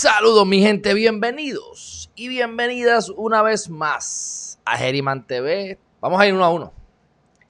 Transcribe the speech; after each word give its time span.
Saludos 0.00 0.46
mi 0.46 0.62
gente, 0.62 0.94
bienvenidos 0.94 2.10
y 2.14 2.28
bienvenidas 2.28 3.10
una 3.10 3.42
vez 3.42 3.68
más 3.68 4.58
a 4.64 4.78
Geriman 4.78 5.26
TV. 5.26 5.78
Vamos 6.00 6.18
a 6.18 6.26
ir 6.26 6.32
uno 6.32 6.42
a 6.42 6.48
uno. 6.48 6.72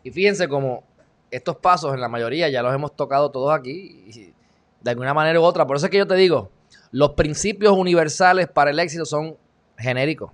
Y 0.03 0.11
fíjense 0.11 0.49
como 0.49 0.83
estos 1.31 1.59
pasos 1.59 1.95
en 1.95 2.01
la 2.01 2.09
mayoría 2.09 2.49
ya 2.49 2.61
los 2.65 2.75
hemos 2.75 2.97
tocado 2.97 3.31
todos 3.31 3.57
aquí 3.57 4.35
de 4.81 4.91
alguna 4.91 5.15
manera 5.15 5.39
u 5.39 5.45
otra. 5.45 5.65
Por 5.65 5.77
eso 5.77 5.87
es 5.87 5.93
que 5.93 5.99
yo 5.99 6.09
te 6.09 6.17
digo, 6.17 6.51
los 6.91 7.11
principios 7.11 7.73
universales 7.73 8.49
para 8.49 8.73
el 8.73 8.81
éxito 8.81 9.05
son 9.05 9.37
genéricos. 9.79 10.33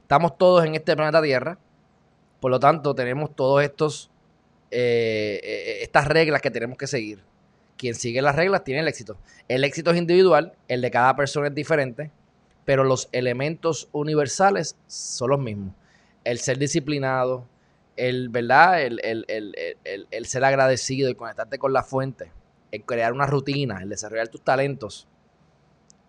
Estamos 0.00 0.38
todos 0.38 0.64
en 0.64 0.74
este 0.74 0.96
planeta 0.96 1.20
Tierra, 1.20 1.58
por 2.40 2.50
lo 2.50 2.60
tanto 2.60 2.94
tenemos 2.94 3.36
todos 3.36 3.62
estos 3.62 4.10
eh, 4.70 5.38
eh, 5.44 5.78
estas 5.82 6.08
reglas 6.08 6.40
que 6.40 6.50
tenemos 6.50 6.78
que 6.78 6.86
seguir 6.86 7.22
quien 7.82 7.96
sigue 7.96 8.22
las 8.22 8.36
reglas 8.36 8.62
tiene 8.62 8.80
el 8.80 8.86
éxito. 8.86 9.16
El 9.48 9.64
éxito 9.64 9.90
es 9.90 9.98
individual, 9.98 10.52
el 10.68 10.82
de 10.82 10.90
cada 10.92 11.16
persona 11.16 11.48
es 11.48 11.54
diferente, 11.56 12.12
pero 12.64 12.84
los 12.84 13.08
elementos 13.10 13.88
universales 13.90 14.76
son 14.86 15.30
los 15.30 15.40
mismos. 15.40 15.74
El 16.22 16.38
ser 16.38 16.58
disciplinado, 16.58 17.44
el, 17.96 18.28
¿verdad? 18.28 18.82
El, 18.82 20.26
ser 20.26 20.44
agradecido 20.44 21.10
y 21.10 21.16
conectarte 21.16 21.58
con 21.58 21.72
la 21.72 21.82
fuente, 21.82 22.30
el 22.70 22.84
crear 22.84 23.12
una 23.12 23.26
rutina, 23.26 23.82
el 23.82 23.88
desarrollar 23.88 24.28
tus 24.28 24.42
talentos. 24.42 25.08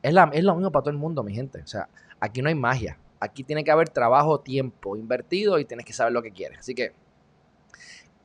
Es, 0.04 0.14
la, 0.14 0.30
es 0.32 0.44
lo 0.44 0.54
mismo 0.54 0.72
para 0.72 0.84
todo 0.84 0.92
el 0.92 1.00
mundo, 1.00 1.24
mi 1.24 1.34
gente. 1.34 1.60
O 1.60 1.68
sea, 1.68 1.90
aquí 2.20 2.44
no 2.44 2.50
hay 2.50 2.56
magia. 2.56 3.00
Aquí 3.20 3.44
tiene 3.44 3.64
que 3.64 3.72
haber 3.72 3.90
trabajo, 3.90 4.42
tiempo 4.42 4.96
invertido 4.96 5.58
y 5.58 5.66
tienes 5.66 5.88
que 5.88 5.94
saber 5.94 6.14
lo 6.14 6.22
que 6.22 6.32
quieres. 6.32 6.60
Así 6.60 6.76
que, 6.76 6.94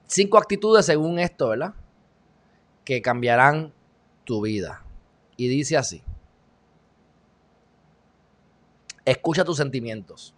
cinco 0.07 0.37
actitudes 0.37 0.85
según 0.85 1.19
esto, 1.19 1.49
¿verdad? 1.49 1.73
Que 2.89 3.03
cambiarán 3.03 3.75
tu 4.25 4.41
vida. 4.41 4.83
Y 5.37 5.49
dice 5.49 5.77
así, 5.77 6.03
escucha 9.05 9.45
tus 9.45 9.59
sentimientos. 9.59 10.35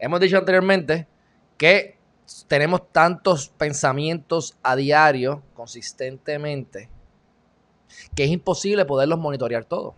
Hemos 0.00 0.18
dicho 0.18 0.38
anteriormente 0.38 1.06
que 1.56 1.98
tenemos 2.48 2.90
tantos 2.90 3.50
pensamientos 3.50 4.56
a 4.64 4.74
diario, 4.74 5.44
consistentemente, 5.54 6.88
que 8.16 8.24
es 8.24 8.30
imposible 8.32 8.84
poderlos 8.84 9.20
monitorear 9.20 9.64
todos. 9.64 9.94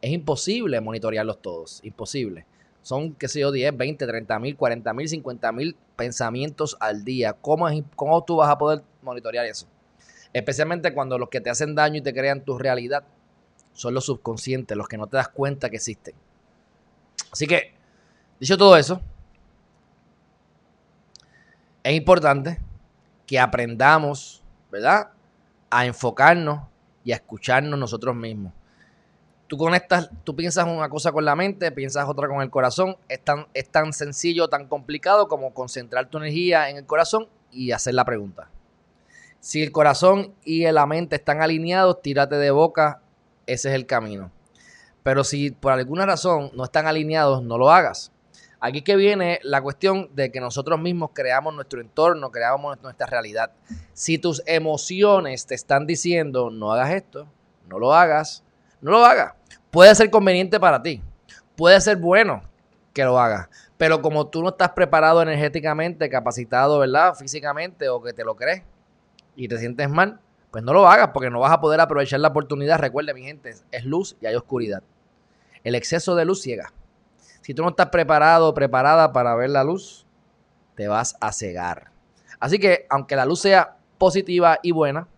Es 0.00 0.10
imposible 0.10 0.80
monitorearlos 0.80 1.40
todos, 1.40 1.84
imposible. 1.84 2.46
Son, 2.82 3.14
qué 3.14 3.28
sé 3.28 3.38
yo, 3.38 3.52
10, 3.52 3.76
20, 3.76 4.08
30 4.08 4.38
mil, 4.40 4.56
40 4.56 4.92
mil, 4.92 5.08
50 5.08 5.52
mil 5.52 5.76
pensamientos 5.94 6.76
al 6.80 7.04
día. 7.04 7.32
¿Cómo, 7.34 7.68
es, 7.68 7.80
¿Cómo 7.94 8.24
tú 8.24 8.38
vas 8.38 8.50
a 8.50 8.58
poder 8.58 8.82
monitorear 9.02 9.46
eso? 9.46 9.68
Especialmente 10.34 10.92
cuando 10.92 11.16
los 11.16 11.28
que 11.28 11.40
te 11.40 11.48
hacen 11.48 11.76
daño 11.76 11.98
y 11.98 12.02
te 12.02 12.12
crean 12.12 12.44
tu 12.44 12.58
realidad 12.58 13.04
son 13.72 13.94
los 13.94 14.04
subconscientes, 14.04 14.76
los 14.76 14.88
que 14.88 14.98
no 14.98 15.06
te 15.06 15.16
das 15.16 15.28
cuenta 15.28 15.70
que 15.70 15.76
existen. 15.76 16.14
Así 17.30 17.46
que, 17.46 17.72
dicho 18.40 18.58
todo 18.58 18.76
eso, 18.76 19.00
es 21.84 21.94
importante 21.94 22.60
que 23.26 23.38
aprendamos, 23.38 24.42
¿verdad? 24.72 25.10
A 25.70 25.86
enfocarnos 25.86 26.62
y 27.04 27.12
a 27.12 27.16
escucharnos 27.16 27.78
nosotros 27.78 28.16
mismos. 28.16 28.52
Tú 29.46 29.56
conectas, 29.56 30.10
tú 30.24 30.34
piensas 30.34 30.66
una 30.66 30.88
cosa 30.88 31.12
con 31.12 31.24
la 31.24 31.36
mente, 31.36 31.70
piensas 31.70 32.08
otra 32.08 32.26
con 32.26 32.42
el 32.42 32.50
corazón. 32.50 32.96
Es 33.08 33.22
tan, 33.22 33.46
es 33.54 33.68
tan 33.68 33.92
sencillo, 33.92 34.48
tan 34.48 34.66
complicado 34.66 35.28
como 35.28 35.54
concentrar 35.54 36.08
tu 36.08 36.18
energía 36.18 36.70
en 36.70 36.78
el 36.78 36.86
corazón 36.86 37.28
y 37.52 37.70
hacer 37.70 37.94
la 37.94 38.04
pregunta. 38.04 38.48
Si 39.44 39.62
el 39.62 39.72
corazón 39.72 40.32
y 40.42 40.64
la 40.72 40.86
mente 40.86 41.16
están 41.16 41.42
alineados, 41.42 42.00
tírate 42.00 42.36
de 42.36 42.50
boca, 42.50 43.02
ese 43.46 43.68
es 43.68 43.74
el 43.74 43.84
camino. 43.84 44.30
Pero 45.02 45.22
si 45.22 45.50
por 45.50 45.74
alguna 45.74 46.06
razón 46.06 46.50
no 46.54 46.64
están 46.64 46.86
alineados, 46.86 47.42
no 47.42 47.58
lo 47.58 47.70
hagas. 47.70 48.10
Aquí 48.58 48.80
que 48.80 48.96
viene 48.96 49.40
la 49.42 49.60
cuestión 49.60 50.08
de 50.14 50.32
que 50.32 50.40
nosotros 50.40 50.80
mismos 50.80 51.10
creamos 51.12 51.54
nuestro 51.54 51.82
entorno, 51.82 52.30
creamos 52.30 52.80
nuestra 52.80 53.06
realidad. 53.06 53.52
Si 53.92 54.16
tus 54.16 54.42
emociones 54.46 55.44
te 55.44 55.54
están 55.54 55.86
diciendo, 55.86 56.48
no 56.48 56.72
hagas 56.72 56.92
esto, 56.92 57.28
no 57.68 57.78
lo 57.78 57.92
hagas, 57.92 58.42
no 58.80 58.92
lo 58.92 59.04
hagas. 59.04 59.34
Puede 59.70 59.94
ser 59.94 60.08
conveniente 60.08 60.58
para 60.58 60.82
ti, 60.82 61.02
puede 61.54 61.78
ser 61.82 61.98
bueno 61.98 62.44
que 62.94 63.04
lo 63.04 63.20
hagas, 63.20 63.50
pero 63.76 64.00
como 64.00 64.26
tú 64.28 64.40
no 64.42 64.48
estás 64.48 64.70
preparado 64.70 65.20
energéticamente, 65.20 66.08
capacitado, 66.08 66.78
¿verdad? 66.78 67.14
Físicamente 67.14 67.90
o 67.90 68.00
que 68.00 68.14
te 68.14 68.24
lo 68.24 68.36
crees, 68.36 68.62
y 69.36 69.48
te 69.48 69.58
sientes 69.58 69.88
mal, 69.88 70.20
pues 70.50 70.62
no 70.62 70.72
lo 70.72 70.88
hagas 70.88 71.10
porque 71.12 71.30
no 71.30 71.40
vas 71.40 71.52
a 71.52 71.60
poder 71.60 71.80
aprovechar 71.80 72.20
la 72.20 72.28
oportunidad. 72.28 72.78
Recuerde, 72.78 73.12
mi 73.14 73.22
gente, 73.22 73.54
es 73.72 73.84
luz 73.84 74.16
y 74.20 74.26
hay 74.26 74.34
oscuridad. 74.34 74.82
El 75.64 75.74
exceso 75.74 76.14
de 76.14 76.24
luz 76.24 76.42
ciega. 76.42 76.72
Si 77.40 77.54
tú 77.54 77.62
no 77.62 77.70
estás 77.70 77.88
preparado 77.88 78.48
o 78.48 78.54
preparada 78.54 79.12
para 79.12 79.34
ver 79.34 79.50
la 79.50 79.64
luz, 79.64 80.06
te 80.76 80.88
vas 80.88 81.16
a 81.20 81.32
cegar. 81.32 81.90
Así 82.38 82.58
que, 82.58 82.86
aunque 82.90 83.16
la 83.16 83.26
luz 83.26 83.40
sea 83.40 83.76
positiva 83.98 84.58
y 84.62 84.72
buena, 84.72 85.08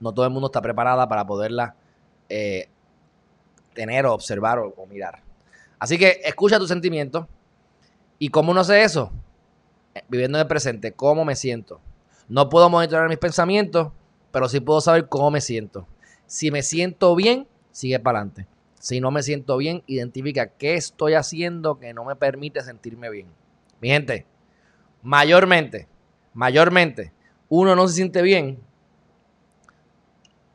no 0.00 0.12
todo 0.12 0.26
el 0.26 0.32
mundo 0.32 0.46
está 0.46 0.60
preparada 0.60 1.08
para 1.08 1.26
poderla 1.26 1.74
eh, 2.28 2.68
tener 3.74 4.06
o 4.06 4.14
observar 4.14 4.58
o, 4.58 4.86
mirar. 4.86 5.22
Así 5.78 5.98
que 5.98 6.20
escucha 6.24 6.58
tus 6.58 6.68
sentimientos. 6.68 7.26
¿Y 8.18 8.30
cómo 8.30 8.52
uno 8.52 8.60
hace 8.60 8.82
eso? 8.82 9.12
Eh, 9.94 10.02
viviendo 10.08 10.38
en 10.38 10.42
el 10.42 10.48
presente. 10.48 10.92
¿Cómo 10.92 11.24
me 11.24 11.36
siento? 11.36 11.80
No 12.28 12.48
puedo 12.48 12.70
monitorear 12.70 13.08
mis 13.08 13.18
pensamientos, 13.18 13.92
pero 14.30 14.48
sí 14.48 14.60
puedo 14.60 14.80
saber 14.80 15.08
cómo 15.08 15.30
me 15.30 15.40
siento. 15.40 15.86
Si 16.26 16.50
me 16.50 16.62
siento 16.62 17.14
bien, 17.14 17.46
sigue 17.70 17.98
para 17.98 18.18
adelante. 18.18 18.46
Si 18.78 19.00
no 19.00 19.10
me 19.10 19.22
siento 19.22 19.56
bien, 19.56 19.82
identifica 19.86 20.48
qué 20.48 20.74
estoy 20.74 21.14
haciendo 21.14 21.78
que 21.78 21.94
no 21.94 22.04
me 22.04 22.16
permite 22.16 22.62
sentirme 22.62 23.10
bien. 23.10 23.28
Mi 23.80 23.88
gente, 23.88 24.26
mayormente, 25.02 25.88
mayormente, 26.32 27.12
uno 27.48 27.76
no 27.76 27.86
se 27.88 27.94
siente 27.94 28.22
bien 28.22 28.58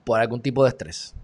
por 0.03 0.19
algún 0.19 0.41
tipo 0.41 0.63
de 0.63 0.69
estrés. 0.69 1.16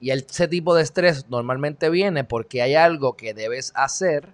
Y 0.00 0.10
ese 0.10 0.48
tipo 0.48 0.74
de 0.74 0.82
estrés 0.82 1.28
normalmente 1.28 1.90
viene 1.90 2.24
porque 2.24 2.62
hay 2.62 2.74
algo 2.74 3.16
que 3.16 3.34
debes 3.34 3.72
hacer 3.74 4.32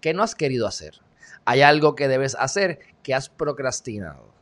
que 0.00 0.12
no 0.14 0.22
has 0.22 0.34
querido 0.34 0.66
hacer. 0.66 1.00
Hay 1.44 1.62
algo 1.62 1.94
que 1.94 2.08
debes 2.08 2.34
hacer 2.34 2.80
que 3.02 3.14
has 3.14 3.28
procrastinado. 3.28 4.39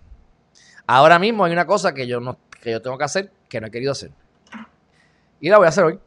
Ahora 0.91 1.19
mismo 1.19 1.45
hay 1.45 1.53
una 1.53 1.67
cosa 1.67 1.93
que 1.93 2.07
yo, 2.07 2.19
no, 2.19 2.39
que 2.63 2.71
yo 2.71 2.81
tengo 2.81 2.97
que 2.97 3.05
hacer 3.05 3.31
que 3.51 3.61
no 3.61 3.67
he 3.67 3.71
querido 3.71 3.93
hacer. 3.93 4.11
Y 5.39 5.51
la 5.51 5.59
voy 5.59 5.67
a 5.67 5.69
hacer 5.69 5.85
hoy. 5.85 6.01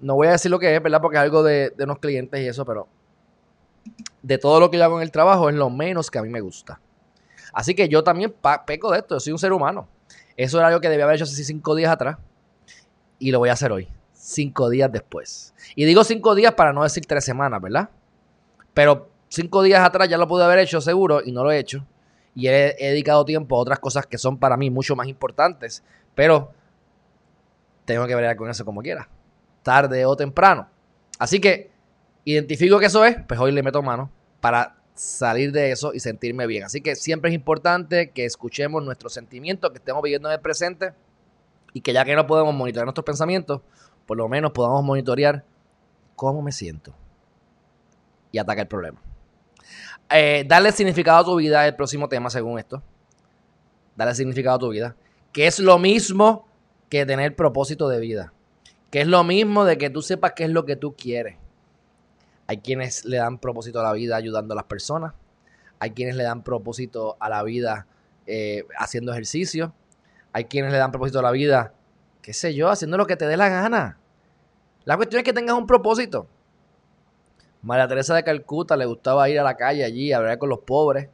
No 0.00 0.16
voy 0.16 0.26
a 0.26 0.32
decir 0.32 0.50
lo 0.50 0.58
que 0.58 0.74
es, 0.74 0.82
¿verdad? 0.82 1.00
Porque 1.00 1.16
es 1.16 1.22
algo 1.22 1.44
de, 1.44 1.72
unos 1.78 2.00
clientes 2.00 2.40
y 2.40 2.48
eso, 2.48 2.64
pero 2.64 2.88
de 4.20 4.36
todo 4.36 4.58
lo 4.58 4.68
que 4.68 4.78
yo 4.78 4.84
hago 4.84 4.96
en 4.96 5.04
el 5.04 5.12
trabajo 5.12 5.48
es 5.48 5.54
lo 5.54 5.70
menos 5.70 6.10
que 6.10 6.18
a 6.18 6.22
mí 6.22 6.28
me 6.28 6.40
gusta. 6.40 6.80
Así 7.52 7.76
que 7.76 7.88
yo 7.88 8.02
también 8.02 8.34
peco 8.66 8.90
de 8.90 8.98
esto, 8.98 9.14
yo 9.14 9.20
soy 9.20 9.32
un 9.32 9.38
ser 9.38 9.52
humano. 9.52 9.86
Eso 10.36 10.58
era 10.58 10.66
algo 10.66 10.80
que 10.80 10.88
debía 10.88 11.04
haber 11.04 11.14
hecho 11.14 11.24
hace 11.24 11.44
cinco 11.44 11.76
días 11.76 11.92
atrás 11.92 12.18
y 13.20 13.30
lo 13.30 13.38
voy 13.38 13.50
a 13.50 13.52
hacer 13.52 13.70
hoy, 13.70 13.86
cinco 14.12 14.70
días 14.70 14.90
después. 14.90 15.54
Y 15.76 15.84
digo 15.84 16.02
cinco 16.02 16.34
días 16.34 16.54
para 16.54 16.72
no 16.72 16.82
decir 16.82 17.06
tres 17.06 17.24
semanas, 17.24 17.62
¿verdad? 17.62 17.90
Pero 18.74 19.08
cinco 19.28 19.62
días 19.62 19.84
atrás 19.84 20.08
ya 20.08 20.18
lo 20.18 20.26
pude 20.26 20.42
haber 20.42 20.58
hecho 20.58 20.80
seguro 20.80 21.22
y 21.24 21.30
no 21.30 21.44
lo 21.44 21.52
he 21.52 21.58
hecho 21.60 21.86
y 22.34 22.48
he, 22.48 22.76
dedicado 22.78 23.24
tiempo 23.24 23.56
a 23.56 23.60
otras 23.60 23.78
cosas 23.78 24.06
que 24.06 24.18
son 24.18 24.38
para 24.38 24.56
mí 24.56 24.70
mucho 24.70 24.96
más 24.96 25.08
importantes, 25.08 25.82
pero 26.14 26.52
tengo 27.84 28.06
que 28.06 28.14
ver 28.14 28.36
con 28.36 28.48
eso 28.48 28.64
como 28.64 28.82
quiera, 28.82 29.08
tarde 29.62 30.04
o 30.06 30.16
temprano. 30.16 30.68
Así 31.18 31.40
que 31.40 31.70
identifico 32.24 32.78
que 32.78 32.86
eso 32.86 33.04
es, 33.04 33.16
pues 33.26 33.38
hoy 33.40 33.52
le 33.52 33.62
meto 33.62 33.82
mano 33.82 34.10
para 34.40 34.76
salir 34.94 35.52
de 35.52 35.72
eso 35.72 35.92
y 35.94 36.00
sentirme 36.00 36.46
bien. 36.46 36.64
Así 36.64 36.80
que 36.80 36.94
siempre 36.94 37.30
es 37.30 37.34
importante 37.34 38.10
que 38.10 38.24
escuchemos 38.24 38.84
nuestros 38.84 39.12
sentimientos, 39.12 39.70
que 39.70 39.78
estemos 39.78 40.02
viviendo 40.02 40.28
en 40.28 40.34
el 40.34 40.40
presente 40.40 40.92
y 41.72 41.80
que 41.80 41.92
ya 41.92 42.04
que 42.04 42.14
no 42.14 42.26
podemos 42.26 42.54
monitorear 42.54 42.86
nuestros 42.86 43.04
pensamientos, 43.04 43.62
por 44.06 44.16
lo 44.16 44.28
menos 44.28 44.52
podamos 44.52 44.84
monitorear 44.84 45.44
cómo 46.16 46.42
me 46.42 46.52
siento 46.52 46.94
y 48.32 48.38
atacar 48.38 48.62
el 48.62 48.68
problema. 48.68 49.00
Eh, 50.10 50.44
darle 50.46 50.72
significado 50.72 51.18
a 51.18 51.24
tu 51.24 51.36
vida 51.36 51.66
el 51.66 51.76
próximo 51.76 52.08
tema, 52.08 52.30
según 52.30 52.58
esto. 52.58 52.82
Darle 53.96 54.14
significado 54.14 54.56
a 54.56 54.58
tu 54.58 54.68
vida. 54.70 54.96
Que 55.32 55.46
es 55.46 55.58
lo 55.58 55.78
mismo 55.78 56.48
que 56.88 57.06
tener 57.06 57.36
propósito 57.36 57.88
de 57.88 58.00
vida. 58.00 58.32
Que 58.90 59.02
es 59.02 59.06
lo 59.06 59.22
mismo 59.22 59.64
de 59.64 59.78
que 59.78 59.88
tú 59.88 60.02
sepas 60.02 60.32
qué 60.34 60.44
es 60.44 60.50
lo 60.50 60.64
que 60.64 60.76
tú 60.76 60.96
quieres. 60.96 61.36
Hay 62.48 62.58
quienes 62.58 63.04
le 63.04 63.18
dan 63.18 63.38
propósito 63.38 63.78
a 63.78 63.84
la 63.84 63.92
vida 63.92 64.16
ayudando 64.16 64.54
a 64.54 64.56
las 64.56 64.64
personas. 64.64 65.14
Hay 65.78 65.92
quienes 65.92 66.16
le 66.16 66.24
dan 66.24 66.42
propósito 66.42 67.16
a 67.20 67.28
la 67.28 67.44
vida 67.44 67.86
eh, 68.26 68.64
haciendo 68.76 69.12
ejercicio. 69.12 69.72
Hay 70.32 70.44
quienes 70.46 70.72
le 70.72 70.78
dan 70.78 70.90
propósito 70.90 71.20
a 71.20 71.22
la 71.22 71.30
vida, 71.30 71.74
qué 72.22 72.32
sé 72.32 72.54
yo, 72.54 72.68
haciendo 72.68 72.96
lo 72.96 73.06
que 73.06 73.16
te 73.16 73.26
dé 73.26 73.36
la 73.36 73.48
gana. 73.48 73.98
La 74.84 74.96
cuestión 74.96 75.20
es 75.20 75.24
que 75.24 75.32
tengas 75.32 75.56
un 75.56 75.66
propósito. 75.66 76.26
María 77.62 77.86
Teresa 77.86 78.14
de 78.14 78.24
Calcuta 78.24 78.76
le 78.76 78.86
gustaba 78.86 79.28
ir 79.28 79.38
a 79.38 79.42
la 79.42 79.56
calle 79.56 79.84
allí 79.84 80.12
a 80.12 80.18
hablar 80.18 80.38
con 80.38 80.48
los 80.48 80.60
pobres. 80.60 81.08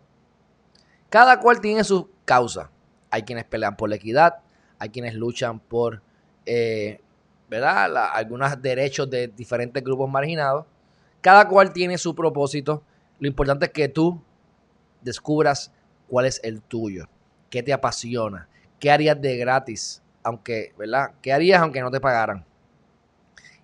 Cada 1.09 1.41
cual 1.41 1.61
tiene 1.61 1.83
su 1.85 2.09
causa. 2.25 2.71
Hay 3.11 3.23
quienes 3.23 3.45
pelean 3.45 3.77
por 3.77 3.89
la 3.89 3.97
equidad, 3.97 4.37
hay 4.79 4.91
quienes 4.91 5.15
luchan 5.15 5.61
por 5.61 6.03
eh, 6.45 7.01
¿verdad? 7.49 7.97
algunos 8.13 8.61
derechos 8.61 9.09
de 9.11 9.29
diferentes 9.29 9.83
grupos 9.83 10.11
marginados. 10.11 10.67
Cada 11.21 11.49
cual 11.49 11.73
tiene 11.73 11.99
su 11.99 12.15
propósito. 12.15 12.83
Lo 13.19 13.27
importante 13.27 13.67
es 13.67 13.73
que 13.73 13.89
tú 13.89 14.23
descubras 15.01 15.73
cuál 16.09 16.27
es 16.27 16.41
el 16.45 16.63
tuyo, 16.63 17.09
qué 17.51 17.63
te 17.63 17.73
apasiona, 17.73 18.49
qué 18.79 18.91
harías 18.91 19.21
de 19.21 19.37
gratis, 19.37 20.03
aunque, 20.23 20.75
¿verdad? 20.79 21.13
¿Qué 21.23 21.33
harías 21.33 21.63
aunque 21.63 21.81
no 21.81 21.91
te 21.91 22.01
pagaran? 22.01 22.45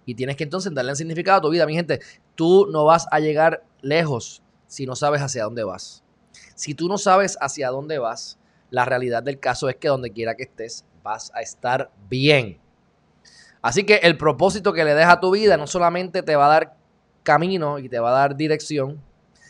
Y 0.04 0.14
tienes 0.14 0.36
que 0.36 0.44
entonces 0.44 0.72
darle 0.74 0.92
un 0.92 0.96
significado 0.96 1.38
a 1.38 1.42
tu 1.42 1.50
vida. 1.50 1.66
Mi 1.66 1.74
gente, 1.74 2.00
tú 2.42 2.66
no 2.66 2.84
vas 2.84 3.06
a 3.12 3.20
llegar 3.20 3.62
lejos 3.82 4.42
si 4.66 4.84
no 4.84 4.96
sabes 4.96 5.22
hacia 5.22 5.44
dónde 5.44 5.62
vas. 5.62 6.02
Si 6.56 6.74
tú 6.74 6.88
no 6.88 6.98
sabes 6.98 7.38
hacia 7.40 7.70
dónde 7.70 8.00
vas, 8.00 8.36
la 8.68 8.84
realidad 8.84 9.22
del 9.22 9.38
caso 9.38 9.68
es 9.68 9.76
que 9.76 9.86
donde 9.86 10.10
quiera 10.10 10.34
que 10.34 10.42
estés, 10.42 10.84
vas 11.04 11.30
a 11.36 11.40
estar 11.40 11.92
bien. 12.10 12.58
Así 13.60 13.84
que 13.84 14.00
el 14.02 14.18
propósito 14.18 14.72
que 14.72 14.84
le 14.84 14.96
deja 14.96 15.12
a 15.12 15.20
tu 15.20 15.30
vida 15.30 15.56
no 15.56 15.68
solamente 15.68 16.24
te 16.24 16.34
va 16.34 16.46
a 16.46 16.48
dar 16.48 16.76
camino 17.22 17.78
y 17.78 17.88
te 17.88 18.00
va 18.00 18.08
a 18.08 18.18
dar 18.18 18.34
dirección, 18.34 19.00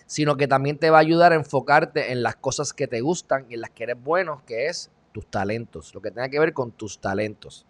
sino 0.05 0.37
que 0.37 0.47
también 0.47 0.77
te 0.77 0.91
va 0.91 0.99
a 0.99 1.01
ayudar 1.01 1.33
a 1.33 1.37
enfocarte 1.37 2.13
en 2.13 2.23
las 2.23 2.37
cosas 2.37 2.75
que 2.75 2.89
te 2.89 3.01
gustan 3.01 3.47
y 3.49 3.55
en 3.55 3.63
las 3.63 3.71
que 3.71 3.85
eres 3.85 3.97
bueno, 4.03 4.43
que 4.45 4.67
es 4.67 4.91
tus 5.13 5.27
talentos, 5.31 5.95
lo 5.95 6.03
que 6.03 6.11
tenga 6.11 6.29
que 6.29 6.39
ver 6.39 6.53
con 6.53 6.73
tus 6.73 6.99
talentos. 6.99 7.65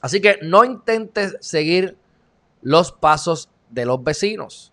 Así 0.00 0.20
que 0.20 0.38
no 0.42 0.64
intentes 0.64 1.36
seguir 1.40 1.98
los 2.62 2.92
pasos 2.92 3.50
de 3.74 3.84
los 3.84 4.02
vecinos. 4.02 4.72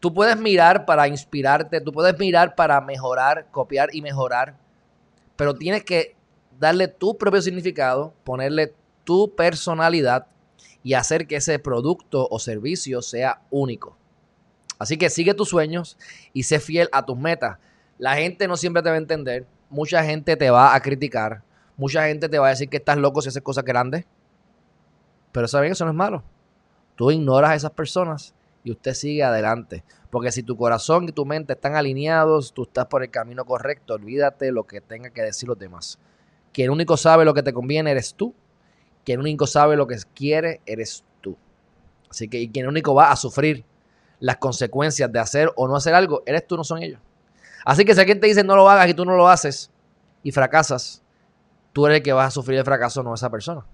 Tú 0.00 0.12
puedes 0.12 0.38
mirar 0.38 0.86
para 0.86 1.06
inspirarte, 1.08 1.80
tú 1.80 1.92
puedes 1.92 2.18
mirar 2.18 2.54
para 2.54 2.80
mejorar, 2.80 3.46
copiar 3.50 3.94
y 3.94 4.02
mejorar, 4.02 4.56
pero 5.36 5.54
tienes 5.54 5.84
que 5.84 6.16
darle 6.58 6.88
tu 6.88 7.16
propio 7.16 7.40
significado, 7.40 8.12
ponerle 8.24 8.74
tu 9.04 9.34
personalidad 9.34 10.26
y 10.82 10.94
hacer 10.94 11.26
que 11.26 11.36
ese 11.36 11.58
producto 11.58 12.26
o 12.30 12.38
servicio 12.38 13.02
sea 13.02 13.42
único. 13.50 13.96
Así 14.78 14.96
que 14.96 15.10
sigue 15.10 15.34
tus 15.34 15.50
sueños 15.50 15.98
y 16.32 16.44
sé 16.44 16.58
fiel 16.58 16.88
a 16.92 17.04
tus 17.04 17.18
metas. 17.18 17.58
La 17.98 18.16
gente 18.16 18.48
no 18.48 18.56
siempre 18.56 18.82
te 18.82 18.88
va 18.88 18.94
a 18.94 18.98
entender, 18.98 19.46
mucha 19.68 20.02
gente 20.02 20.36
te 20.36 20.50
va 20.50 20.74
a 20.74 20.80
criticar, 20.80 21.42
mucha 21.76 22.06
gente 22.06 22.30
te 22.30 22.38
va 22.38 22.46
a 22.46 22.50
decir 22.50 22.70
que 22.70 22.78
estás 22.78 22.96
loco 22.96 23.20
si 23.20 23.28
haces 23.28 23.42
cosas 23.42 23.64
grandes, 23.64 24.06
pero 25.32 25.46
saben, 25.46 25.72
eso 25.72 25.84
no 25.84 25.90
es 25.90 25.96
malo. 25.96 26.22
Tú 26.96 27.10
ignoras 27.10 27.50
a 27.50 27.54
esas 27.54 27.70
personas 27.72 28.34
y 28.64 28.70
usted 28.72 28.94
sigue 28.94 29.22
adelante. 29.22 29.84
Porque 30.10 30.32
si 30.32 30.42
tu 30.42 30.56
corazón 30.56 31.08
y 31.08 31.12
tu 31.12 31.24
mente 31.24 31.52
están 31.52 31.76
alineados, 31.76 32.52
tú 32.52 32.64
estás 32.64 32.86
por 32.86 33.02
el 33.02 33.10
camino 33.10 33.44
correcto. 33.44 33.94
Olvídate 33.94 34.52
lo 34.52 34.64
que 34.64 34.80
tenga 34.80 35.10
que 35.10 35.22
decir 35.22 35.48
los 35.48 35.58
demás. 35.58 35.98
Quien 36.52 36.70
único 36.70 36.96
sabe 36.96 37.24
lo 37.24 37.34
que 37.34 37.42
te 37.42 37.52
conviene 37.52 37.92
eres 37.92 38.14
tú. 38.14 38.34
Quien 39.04 39.20
único 39.20 39.46
sabe 39.46 39.76
lo 39.76 39.86
que 39.86 39.96
quiere 40.14 40.60
eres 40.66 41.04
tú. 41.20 41.36
Así 42.10 42.28
que 42.28 42.40
y 42.40 42.48
quien 42.48 42.66
único 42.66 42.94
va 42.94 43.12
a 43.12 43.16
sufrir 43.16 43.64
las 44.18 44.36
consecuencias 44.36 45.10
de 45.10 45.18
hacer 45.18 45.50
o 45.56 45.66
no 45.66 45.76
hacer 45.76 45.94
algo, 45.94 46.22
eres 46.26 46.46
tú, 46.46 46.56
no 46.56 46.64
son 46.64 46.82
ellos. 46.82 47.00
Así 47.64 47.84
que 47.84 47.94
si 47.94 48.00
alguien 48.00 48.20
te 48.20 48.26
dice 48.26 48.44
no 48.44 48.56
lo 48.56 48.68
hagas 48.68 48.88
y 48.88 48.94
tú 48.94 49.04
no 49.04 49.16
lo 49.16 49.28
haces 49.28 49.70
y 50.22 50.32
fracasas, 50.32 51.02
tú 51.72 51.86
eres 51.86 51.98
el 51.98 52.02
que 52.02 52.12
vas 52.12 52.28
a 52.28 52.30
sufrir 52.30 52.58
el 52.58 52.64
fracaso, 52.64 53.02
no 53.02 53.14
esa 53.14 53.30
persona. 53.30 53.64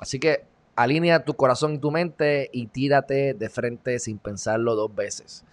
Así 0.00 0.18
que 0.18 0.46
alinea 0.76 1.24
tu 1.24 1.34
corazón 1.34 1.74
y 1.74 1.78
tu 1.78 1.90
mente 1.90 2.50
y 2.52 2.66
tírate 2.66 3.34
de 3.34 3.48
frente 3.48 3.98
sin 3.98 4.18
pensarlo 4.18 4.74
dos 4.74 4.94
veces. 4.94 5.44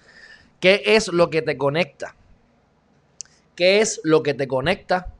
¿Qué 0.59 0.83
es 0.85 1.07
lo 1.07 1.29
que 1.29 1.41
te 1.41 1.57
conecta? 1.57 2.15
¿Qué 3.55 3.79
es 3.79 3.99
lo 4.03 4.23
que 4.23 4.33
te 4.33 4.47
conecta 4.47 5.13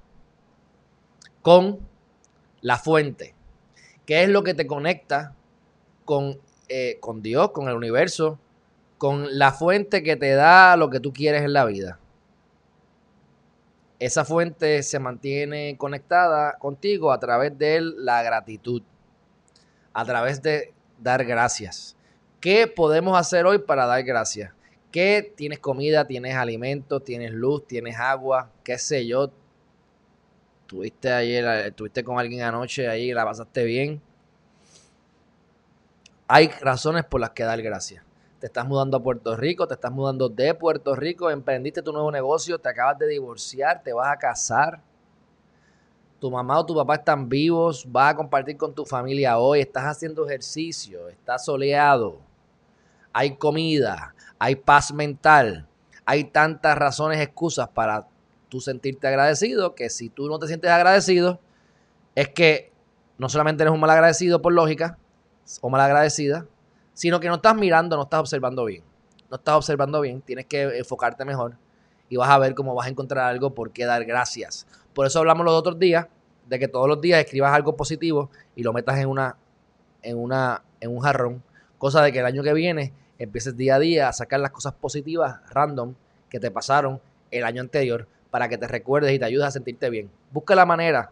con 1.42 1.80
la 2.62 2.78
fuente? 2.78 3.36
¿Qué 4.06 4.24
es 4.24 4.30
lo 4.30 4.44
que 4.44 4.54
te 4.54 4.68
conecta 4.68 5.36
con, 6.06 6.40
eh, 6.70 6.98
con 7.00 7.22
Dios, 7.22 7.52
con 7.52 7.68
el 7.70 7.76
universo, 7.76 8.40
con 8.98 9.38
la 9.38 9.52
fuente 9.52 10.04
que 10.04 10.16
te 10.16 10.32
da 10.34 10.76
lo 10.78 10.90
que 10.90 11.00
tú 11.00 11.14
quieres 11.14 11.44
en 11.44 11.54
la 11.54 11.66
vida? 11.66 12.00
Esa 14.00 14.26
fuente 14.26 14.82
se 14.82 14.98
mantiene 14.98 15.78
conectada 15.78 16.58
contigo 16.58 17.12
a 17.12 17.20
través 17.20 17.56
de 17.58 17.82
la 17.82 18.24
gratitud 18.24 18.82
a 19.94 20.06
través 20.06 20.42
de 20.42 20.74
dar 21.00 21.26
gracias. 21.26 21.96
¿Qué 22.40 22.68
podemos 22.68 23.18
hacer 23.18 23.46
hoy 23.46 23.60
para 23.60 23.86
dar 23.86 24.04
gracias? 24.04 24.52
¿Qué 24.92 25.34
tienes 25.36 25.60
comida, 25.60 26.06
tienes 26.06 26.36
alimentos, 26.36 27.04
tienes 27.04 27.32
luz, 27.32 27.66
tienes 27.66 27.98
agua, 27.98 28.50
qué 28.64 28.78
sé 28.78 29.06
yo? 29.06 29.32
Tuviste 30.68 31.12
ayer, 31.12 31.46
estuviste 31.68 32.04
con 32.04 32.20
alguien 32.20 32.42
anoche 32.42 32.88
ahí, 32.88 33.14
la 33.14 33.26
pasaste 33.26 33.64
bien. 33.64 34.02
Hay 36.28 36.48
razones 36.62 37.06
por 37.06 37.22
las 37.22 37.32
que 37.32 37.44
dar 37.44 37.62
gracias. 37.62 38.04
Te 38.40 38.48
estás 38.48 38.66
mudando 38.66 38.98
a 38.98 39.04
Puerto 39.04 39.36
Rico, 39.36 39.68
te 39.68 39.76
estás 39.76 39.92
mudando 39.92 40.28
de 40.28 40.54
Puerto 40.56 40.96
Rico, 40.96 41.30
emprendiste 41.30 41.82
tu 41.82 41.94
nuevo 41.94 42.12
negocio, 42.12 42.58
te 42.58 42.70
acabas 42.70 42.98
de 42.98 43.08
divorciar, 43.08 43.84
te 43.84 43.94
vas 43.94 44.12
a 44.12 44.18
casar 44.18 44.82
tu 46.22 46.30
mamá 46.30 46.60
o 46.60 46.66
tu 46.66 46.76
papá 46.76 46.96
están 46.96 47.28
vivos, 47.28 47.84
vas 47.92 48.14
a 48.14 48.16
compartir 48.16 48.56
con 48.56 48.76
tu 48.76 48.86
familia 48.86 49.40
hoy, 49.40 49.60
estás 49.60 49.86
haciendo 49.86 50.24
ejercicio, 50.24 51.10
estás 51.10 51.46
soleado, 51.46 52.20
hay 53.12 53.36
comida, 53.38 54.14
hay 54.38 54.56
paz 54.56 54.94
mental, 54.94 55.68
hay 56.06 56.26
tantas 56.26 56.78
razones, 56.78 57.20
excusas 57.20 57.68
para 57.70 58.08
tú 58.50 58.62
sentirte 58.62 59.08
agradecido, 59.08 59.74
que 59.74 59.90
si 59.90 60.10
tú 60.10 60.28
no 60.28 60.38
te 60.38 60.46
sientes 60.46 60.70
agradecido, 60.70 61.40
es 62.14 62.30
que 62.30 62.72
no 63.18 63.28
solamente 63.28 63.64
eres 63.64 63.74
un 63.74 63.80
mal 63.80 63.90
agradecido 63.90 64.44
por 64.44 64.54
lógica 64.54 65.00
o 65.60 65.72
mal 65.72 65.82
agradecida, 65.82 66.46
sino 66.94 67.20
que 67.20 67.30
no 67.30 67.36
estás 67.36 67.56
mirando, 67.56 67.96
no 67.96 68.04
estás 68.04 68.20
observando 68.20 68.64
bien. 68.66 68.84
No 69.32 69.38
estás 69.38 69.56
observando 69.56 70.02
bien, 70.02 70.22
tienes 70.22 70.46
que 70.46 70.78
enfocarte 70.78 71.26
mejor 71.26 71.56
y 72.12 72.18
vas 72.18 72.30
a 72.30 72.38
ver 72.38 72.54
cómo 72.54 72.76
vas 72.76 72.88
a 72.88 72.90
encontrar 72.90 73.30
algo 73.30 73.56
por 73.56 73.72
qué 73.72 73.86
dar 73.86 74.04
gracias. 74.04 74.68
Por 74.94 75.06
eso 75.06 75.20
hablamos 75.20 75.46
los 75.46 75.54
otros 75.54 75.80
días 75.80 76.08
de 76.48 76.60
que 76.60 76.68
todos 76.68 76.88
los 76.88 77.00
días 77.02 77.20
escribas 77.24 77.54
algo 77.54 77.76
positivo 77.76 78.30
y 78.56 78.64
lo 78.64 78.74
metas 78.74 79.00
en 79.00 79.08
una 79.08 79.38
en 80.02 80.18
una 80.18 80.64
en 80.80 80.92
un 80.92 81.00
jarrón, 81.00 81.44
cosa 81.78 82.02
de 82.02 82.12
que 82.12 82.20
el 82.20 82.26
año 82.26 82.44
que 82.44 82.54
viene 82.54 82.94
empieces 83.20 83.56
día 83.56 83.76
a 83.76 83.80
día 83.80 84.10
a 84.10 84.14
sacar 84.14 84.40
las 84.40 84.52
cosas 84.52 84.74
positivas 84.74 85.40
random 85.52 85.94
que 86.30 86.40
te 86.40 86.50
pasaron 86.50 87.00
el 87.30 87.44
año 87.44 87.62
anterior 87.62 88.08
para 88.32 88.50
que 88.50 88.58
te 88.58 88.68
recuerdes 88.68 89.14
y 89.14 89.20
te 89.20 89.26
ayudes 89.26 89.46
a 89.46 89.52
sentirte 89.52 89.90
bien. 89.90 90.10
Busca 90.32 90.56
la 90.56 90.66
manera 90.66 91.12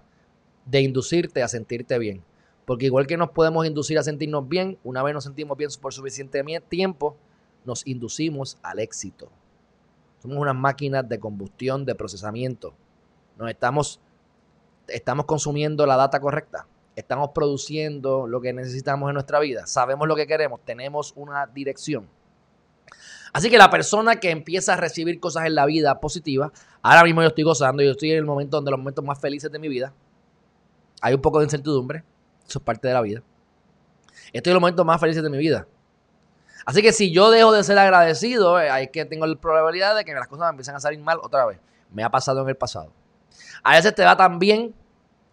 de 0.66 0.82
inducirte 0.82 1.44
a 1.44 1.48
sentirte 1.48 2.00
bien, 2.00 2.24
porque 2.66 2.86
igual 2.86 3.08
que 3.08 3.18
nos 3.18 3.32
podemos 3.32 3.66
inducir 3.66 4.00
a 4.00 4.04
sentirnos 4.04 4.48
bien, 4.48 4.78
una 4.84 5.04
vez 5.04 5.14
nos 5.14 5.24
sentimos 5.24 5.58
bien 5.58 5.70
por 5.82 5.94
suficiente 5.94 6.44
tiempo, 6.68 7.16
nos 7.66 7.86
inducimos 7.86 8.58
al 8.64 8.80
éxito. 8.80 9.30
Somos 10.22 10.38
unas 10.38 10.56
máquinas 10.56 11.08
de 11.08 11.20
combustión, 11.20 11.86
de 11.86 11.96
procesamiento. 11.96 12.74
Nos 13.40 13.50
estamos, 13.50 14.02
estamos 14.90 15.26
consumiendo 15.26 15.86
la 15.86 15.96
data 15.96 16.20
correcta. 16.20 16.68
Estamos 16.98 17.30
produciendo 17.34 18.28
lo 18.28 18.42
que 18.42 18.52
necesitamos 18.52 19.10
en 19.10 19.14
nuestra 19.14 19.40
vida. 19.40 19.66
Sabemos 19.66 20.10
lo 20.10 20.16
que 20.18 20.28
queremos. 20.28 20.60
Tenemos 20.66 21.14
una 21.16 21.48
dirección. 21.48 22.10
Así 23.32 23.50
que 23.50 23.58
la 23.58 23.70
persona 23.70 24.18
que 24.18 24.32
empieza 24.32 24.74
a 24.74 24.76
recibir 24.76 25.22
cosas 25.22 25.46
en 25.46 25.56
la 25.56 25.66
vida 25.66 26.02
positivas, 26.02 26.52
ahora 26.82 27.06
mismo 27.06 27.22
yo 27.22 27.30
estoy 27.30 27.46
gozando, 27.46 27.82
yo 27.82 27.92
estoy 27.92 28.12
en 28.12 28.18
el 28.18 28.26
momento 28.26 28.58
donde 28.58 28.72
los 28.72 28.80
momentos 28.80 29.06
más 29.06 29.22
felices 29.22 29.50
de 29.50 29.60
mi 29.60 29.70
vida. 29.70 29.94
Hay 31.00 31.14
un 31.14 31.22
poco 31.22 31.40
de 31.40 31.46
incertidumbre, 31.46 32.04
eso 32.46 32.60
es 32.60 32.66
parte 32.66 32.90
de 32.90 32.94
la 32.94 33.02
vida. 33.02 33.24
Estoy 34.34 34.52
en 34.52 34.56
los 34.56 34.62
momentos 34.62 34.86
más 34.86 35.00
felices 35.00 35.24
de 35.24 35.30
mi 35.30 35.38
vida. 35.38 35.66
Así 36.66 36.82
que 36.82 36.92
si 36.92 37.14
yo 37.14 37.32
dejo 37.32 37.54
de 37.54 37.64
ser 37.64 37.80
agradecido, 37.80 38.60
eh, 38.60 38.70
hay 38.70 38.90
que 38.90 39.06
tengo 39.06 39.26
la 39.26 39.36
probabilidad 39.40 39.96
de 39.96 40.04
que 40.04 40.14
las 40.14 40.28
cosas 40.28 40.48
me 40.48 40.50
empiecen 40.50 40.76
a 40.76 40.82
salir 40.82 41.00
mal 41.00 41.20
otra 41.24 41.46
vez. 41.46 41.60
Me 41.90 42.04
ha 42.04 42.10
pasado 42.10 42.42
en 42.42 42.50
el 42.50 42.58
pasado. 42.58 42.92
A 43.64 43.76
veces 43.76 43.94
te 43.96 44.04
va 44.04 44.16
tan 44.18 44.40
bien 44.40 44.74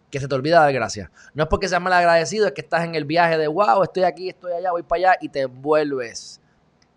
que 0.09 0.19
se 0.19 0.27
te 0.27 0.35
olvida 0.35 0.59
dar 0.59 0.73
gracias. 0.73 1.09
No 1.33 1.43
es 1.43 1.49
porque 1.49 1.67
seas 1.67 1.81
mal 1.81 1.93
agradecido, 1.93 2.47
es 2.47 2.53
que 2.53 2.61
estás 2.61 2.83
en 2.85 2.95
el 2.95 3.05
viaje 3.05 3.37
de 3.37 3.47
wow, 3.47 3.83
estoy 3.83 4.03
aquí, 4.03 4.29
estoy 4.29 4.53
allá, 4.53 4.71
voy 4.71 4.83
para 4.83 5.11
allá 5.11 5.17
y 5.21 5.29
te 5.29 5.41
envuelves. 5.41 6.41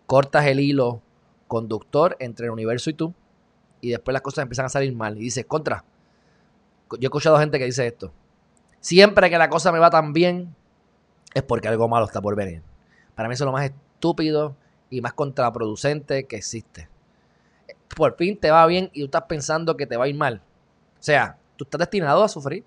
Cortas 0.06 0.46
el 0.46 0.60
hilo 0.60 1.02
conductor 1.48 2.16
entre 2.20 2.46
el 2.46 2.52
universo 2.52 2.90
y 2.90 2.94
tú 2.94 3.14
y 3.80 3.90
después 3.90 4.12
las 4.12 4.22
cosas 4.22 4.42
empiezan 4.42 4.66
a 4.66 4.68
salir 4.68 4.94
mal. 4.94 5.16
Y 5.16 5.22
dices, 5.22 5.44
contra. 5.46 5.84
Yo 6.92 6.98
he 7.00 7.04
escuchado 7.04 7.38
gente 7.38 7.58
que 7.58 7.64
dice 7.64 7.86
esto. 7.86 8.12
Siempre 8.80 9.30
que 9.30 9.38
la 9.38 9.48
cosa 9.48 9.72
me 9.72 9.78
va 9.78 9.90
tan 9.90 10.12
bien, 10.12 10.54
es 11.34 11.42
porque 11.42 11.68
algo 11.68 11.88
malo 11.88 12.06
está 12.06 12.20
por 12.20 12.34
venir. 12.34 12.62
Para 13.14 13.28
mí 13.28 13.34
eso 13.34 13.44
es 13.44 13.46
lo 13.46 13.52
más 13.52 13.64
estúpido 13.64 14.56
y 14.88 15.00
más 15.00 15.12
contraproducente 15.12 16.26
que 16.26 16.36
existe. 16.36 16.88
Por 17.94 18.16
fin 18.16 18.36
te 18.36 18.50
va 18.50 18.66
bien 18.66 18.90
y 18.92 19.00
tú 19.00 19.06
estás 19.06 19.24
pensando 19.24 19.76
que 19.76 19.86
te 19.86 19.96
va 19.96 20.04
a 20.04 20.08
ir 20.08 20.16
mal. 20.16 20.42
O 21.00 21.02
sea, 21.02 21.36
tú 21.56 21.64
estás 21.64 21.78
destinado 21.78 22.22
a 22.22 22.28
sufrir. 22.28 22.62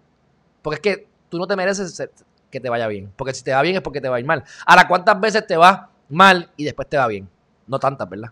Porque 0.62 0.76
es 0.76 0.82
que 0.82 1.08
tú 1.30 1.38
no 1.38 1.46
te 1.46 1.56
mereces 1.56 2.10
que 2.50 2.60
te 2.60 2.70
vaya 2.70 2.88
bien. 2.88 3.14
Porque 3.16 3.34
si 3.34 3.44
te 3.44 3.54
va 3.54 3.62
bien 3.62 3.76
es 3.76 3.82
porque 3.82 4.02
te 4.02 4.10
va 4.10 4.18
a 4.18 4.20
ir 4.20 4.26
mal. 4.26 4.44
Ahora, 4.66 4.88
¿cuántas 4.88 5.20
veces 5.20 5.46
te 5.46 5.56
va 5.56 5.92
mal 6.10 6.50
y 6.58 6.64
después 6.64 6.90
te 6.90 6.98
va 6.98 7.08
bien? 7.08 7.30
No 7.68 7.80
tantas, 7.80 8.10
¿verdad? 8.10 8.32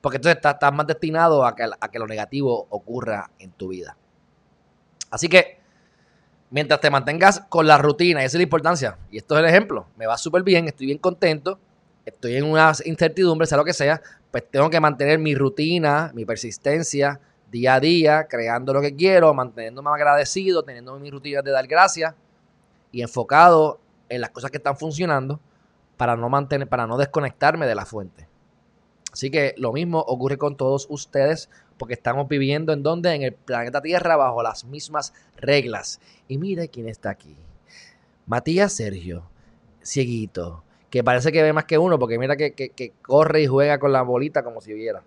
Porque 0.00 0.16
entonces 0.16 0.36
estás, 0.36 0.72
más 0.72 0.86
destinado 0.86 1.44
a 1.44 1.54
que, 1.54 1.64
a 1.64 1.88
que 1.88 1.98
lo 1.98 2.06
negativo 2.06 2.66
ocurra 2.70 3.30
en 3.38 3.52
tu 3.52 3.68
vida. 3.68 3.96
Así 5.10 5.28
que 5.28 5.60
mientras 6.50 6.80
te 6.80 6.90
mantengas 6.90 7.40
con 7.48 7.66
la 7.66 7.78
rutina, 7.78 8.20
esa 8.20 8.36
es 8.36 8.40
la 8.40 8.42
importancia. 8.42 8.98
Y 9.10 9.18
esto 9.18 9.36
es 9.36 9.40
el 9.40 9.48
ejemplo. 9.48 9.86
Me 9.96 10.06
va 10.06 10.18
súper 10.18 10.42
bien, 10.42 10.66
estoy 10.66 10.86
bien 10.86 10.98
contento, 10.98 11.58
estoy 12.04 12.36
en 12.36 12.44
una 12.44 12.72
incertidumbre, 12.84 13.46
sea 13.46 13.58
lo 13.58 13.64
que 13.64 13.72
sea, 13.72 14.00
pues 14.30 14.44
tengo 14.50 14.70
que 14.70 14.80
mantener 14.80 15.18
mi 15.18 15.34
rutina, 15.34 16.10
mi 16.14 16.24
persistencia 16.24 17.20
día 17.50 17.74
a 17.74 17.80
día, 17.80 18.26
creando 18.28 18.72
lo 18.72 18.80
que 18.80 18.94
quiero, 18.94 19.32
manteniéndome 19.34 19.90
agradecido, 19.90 20.62
teniendo 20.62 20.98
mi 20.98 21.10
rutina 21.10 21.42
de 21.42 21.50
dar 21.50 21.66
gracias 21.66 22.14
y 22.92 23.02
enfocado 23.02 23.80
en 24.08 24.20
las 24.20 24.30
cosas 24.30 24.50
que 24.50 24.58
están 24.58 24.76
funcionando 24.76 25.40
para 25.96 26.16
no 26.16 26.28
mantener, 26.28 26.68
para 26.68 26.86
no 26.86 26.96
desconectarme 26.96 27.66
de 27.66 27.74
la 27.74 27.84
fuente. 27.84 28.28
Así 29.12 29.30
que 29.30 29.54
lo 29.56 29.72
mismo 29.72 29.98
ocurre 29.98 30.38
con 30.38 30.56
todos 30.56 30.86
ustedes 30.90 31.48
porque 31.78 31.94
estamos 31.94 32.28
viviendo 32.28 32.72
en 32.72 32.82
donde 32.82 33.14
en 33.14 33.22
el 33.22 33.32
planeta 33.32 33.80
Tierra 33.80 34.16
bajo 34.16 34.42
las 34.42 34.64
mismas 34.64 35.14
reglas. 35.36 36.00
Y 36.28 36.38
mire 36.38 36.68
quién 36.68 36.88
está 36.88 37.10
aquí. 37.10 37.36
Matías 38.26 38.74
Sergio, 38.74 39.24
cieguito, 39.82 40.62
que 40.90 41.02
parece 41.02 41.32
que 41.32 41.42
ve 41.42 41.52
más 41.52 41.64
que 41.64 41.78
uno 41.78 41.98
porque 41.98 42.18
mira 42.18 42.36
que, 42.36 42.92
corre 43.02 43.42
y 43.42 43.46
juega 43.46 43.78
con 43.78 43.92
la 43.92 44.02
bolita 44.02 44.42
como 44.42 44.60
si 44.60 44.74
viera. 44.74 45.02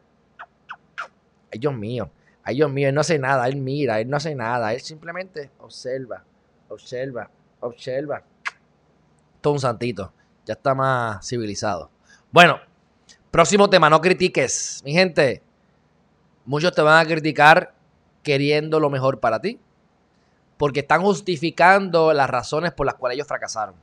Ay, 1.51 1.59
Dios 1.59 1.73
mío, 1.73 2.09
ay, 2.43 2.55
Dios 2.55 2.71
mío, 2.71 2.89
él 2.89 2.95
no 2.95 3.01
hace 3.01 3.19
nada, 3.19 3.47
él 3.47 3.57
mira, 3.57 3.99
él 3.99 4.09
no 4.09 4.17
hace 4.17 4.35
nada, 4.35 4.73
él 4.73 4.81
simplemente 4.81 5.51
observa, 5.59 6.23
observa, 6.69 7.29
observa. 7.59 8.23
Todo 9.41 9.53
un 9.53 9.59
santito, 9.59 10.13
ya 10.45 10.53
está 10.53 10.73
más 10.75 11.27
civilizado. 11.27 11.89
Bueno, 12.31 12.59
próximo 13.31 13.69
tema, 13.69 13.89
no 13.89 14.01
critiques. 14.01 14.81
Mi 14.85 14.93
gente, 14.93 15.41
muchos 16.45 16.73
te 16.73 16.81
van 16.81 17.03
a 17.03 17.07
criticar 17.07 17.73
queriendo 18.23 18.79
lo 18.79 18.89
mejor 18.89 19.19
para 19.19 19.41
ti, 19.41 19.59
porque 20.57 20.81
están 20.81 21.01
justificando 21.01 22.13
las 22.13 22.29
razones 22.29 22.71
por 22.71 22.85
las 22.85 22.95
cuales 22.95 23.15
ellos 23.15 23.27
fracasaron. 23.27 23.75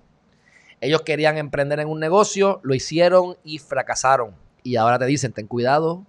Ellos 0.81 1.03
querían 1.03 1.39
emprender 1.39 1.81
en 1.81 1.89
un 1.89 1.99
negocio, 1.99 2.61
lo 2.63 2.75
hicieron 2.75 3.37
y 3.43 3.59
fracasaron. 3.59 4.35
Y 4.63 4.77
ahora 4.77 4.99
te 4.99 5.07
dicen, 5.07 5.33
ten 5.33 5.49
cuidado, 5.49 6.05